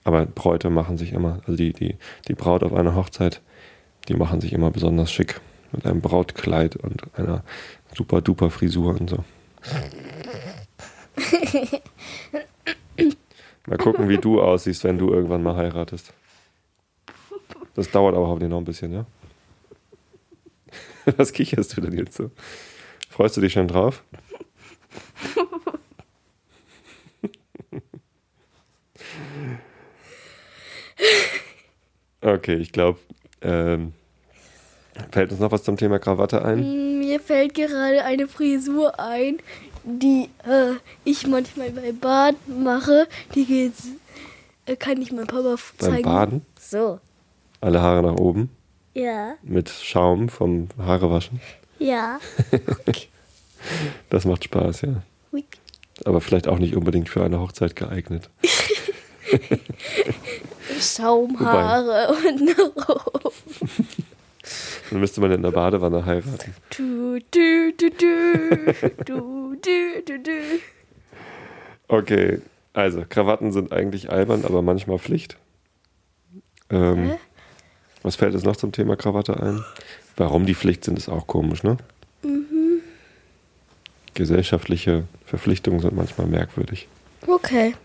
Aber 0.04 0.28
Bräute 0.28 0.70
machen 0.70 1.00
sich 1.00 1.14
immer, 1.14 1.40
also 1.48 1.56
die, 1.56 1.74
die, 1.74 1.96
die 2.28 2.36
Braut 2.36 2.64
auf 2.64 2.74
einer 2.74 2.94
Hochzeit, 2.94 3.42
die 4.08 4.14
machen 4.14 4.42
sich 4.42 4.54
immer 4.54 4.70
besonders 4.70 5.12
schick. 5.12 5.42
Mit 5.72 5.88
einem 5.88 6.02
Brautkleid 6.02 6.76
und 6.76 7.02
einer 7.18 7.44
super 7.98 8.22
duper 8.22 8.52
Frisur 8.52 9.00
und 9.00 9.10
so. 9.10 9.24
Mal 13.66 13.78
gucken, 13.78 14.10
wie 14.10 14.18
du 14.18 14.42
aussiehst, 14.42 14.84
wenn 14.84 14.98
du 14.98 15.12
irgendwann 15.12 15.44
mal 15.44 15.56
heiratest. 15.56 16.14
Das 17.74 17.90
dauert 17.92 18.16
aber 18.16 18.28
hoffentlich 18.28 18.50
noch 18.50 18.60
ein 18.60 18.66
bisschen, 18.66 18.94
ja? 18.94 19.06
Was 21.18 21.34
kicherst 21.34 21.76
du 21.76 21.82
denn 21.82 21.98
jetzt 21.98 22.16
so? 22.16 22.32
Freust 23.10 23.38
du 23.38 23.42
dich 23.42 23.54
schon 23.54 23.68
drauf? 23.68 24.04
Okay, 32.22 32.56
ich 32.56 32.72
glaube, 32.72 32.98
ähm, 33.42 33.94
fällt 35.12 35.32
uns 35.32 35.40
noch 35.40 35.52
was 35.52 35.62
zum 35.62 35.78
Thema 35.78 36.00
Krawatte 36.00 36.44
ein? 36.44 36.98
Mir 36.98 37.20
fällt 37.20 37.54
gerade 37.54 38.04
eine 38.04 38.28
Frisur 38.28 39.00
ein, 39.00 39.38
die 39.86 40.30
äh, 40.46 40.74
ich 41.04 41.28
manchmal 41.28 41.72
beim 41.72 41.98
Baden 42.00 42.64
mache. 42.64 43.08
Die 43.36 43.46
geht, 43.46 43.74
äh, 44.66 44.76
kann 44.76 45.02
ich 45.02 45.12
meinem 45.12 45.28
Papa 45.28 45.54
f- 45.54 45.74
Beim 45.78 45.90
zeigen. 45.90 46.04
Baden? 46.04 46.46
So. 46.60 47.00
Alle 47.62 47.82
Haare 47.82 48.04
nach 48.04 48.16
oben 48.20 48.50
Ja. 48.94 49.36
mit 49.44 49.70
Schaum 49.70 50.30
vom 50.30 50.68
Haarewaschen. 50.78 51.40
Ja. 51.80 52.20
Das 54.12 54.26
macht 54.26 54.44
Spaß, 54.44 54.82
ja. 54.82 55.02
Aber 56.04 56.22
vielleicht 56.22 56.48
auch 56.48 56.60
nicht 56.60 56.76
unbedingt 56.76 57.10
für 57.10 57.24
eine 57.24 57.40
Hochzeit 57.40 57.76
geeignet. 57.76 58.30
Schaumhaare 60.80 62.14
und 62.28 62.46
nach 62.46 63.16
oben. 63.16 63.88
Dann 64.92 65.00
müsste 65.00 65.20
man 65.22 65.32
in 65.32 65.42
der 65.42 65.50
Badewanne 65.52 66.06
heiraten. 66.06 66.54
Du, 66.78 67.18
du, 67.32 67.74
du, 67.76 67.90
du, 67.90 69.04
du, 69.06 69.35
du, 69.56 70.02
du, 70.06 70.20
du. 70.20 70.60
Okay, 71.88 72.42
also 72.74 73.04
Krawatten 73.08 73.52
sind 73.52 73.72
eigentlich 73.72 74.12
albern, 74.12 74.44
aber 74.46 74.62
manchmal 74.62 75.00
Pflicht. 75.00 75.38
Ähm, 76.70 77.10
Hä? 77.12 77.18
was 78.02 78.16
fällt 78.16 78.34
jetzt 78.34 78.46
noch 78.46 78.56
zum 78.56 78.72
Thema 78.72 78.96
Krawatte 78.96 79.40
ein? 79.42 79.64
Warum 80.18 80.46
die 80.46 80.56
Pflicht 80.56 80.84
sind, 80.84 80.98
ist 80.98 81.10
auch 81.10 81.28
komisch, 81.28 81.64
ne? 81.64 81.78
Gesellschaftliche 84.14 85.04
Verpflichtungen 85.26 85.80
sind 85.82 85.96
manchmal 85.96 86.28
merkwürdig. 86.28 86.88
Okay, 87.28 87.76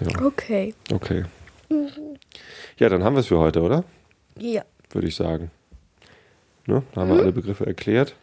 Ja, 0.00 0.22
okay. 0.24 0.74
okay. 0.92 1.24
Ja, 2.78 2.88
dann 2.88 3.02
haben 3.02 3.14
wir 3.16 3.20
es 3.20 3.26
für 3.26 3.38
heute, 3.38 3.62
oder? 3.62 3.84
Ja. 4.38 4.62
Würde 4.90 5.08
ich 5.08 5.16
sagen. 5.16 5.50
Ne? 6.66 6.82
Da 6.94 7.00
haben 7.00 7.10
wir 7.10 7.20
alle 7.20 7.32
Begriffe 7.32 7.66
erklärt. 7.66 8.14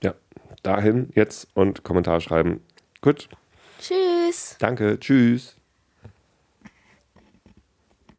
Ja, 0.02 0.14
dahin 0.62 1.08
jetzt 1.14 1.48
und 1.54 1.82
Kommentar 1.82 2.20
schreiben. 2.20 2.60
Gut, 3.00 3.28
Tschüss. 3.80 4.56
danke, 4.58 5.00
tschüss. 5.00 5.56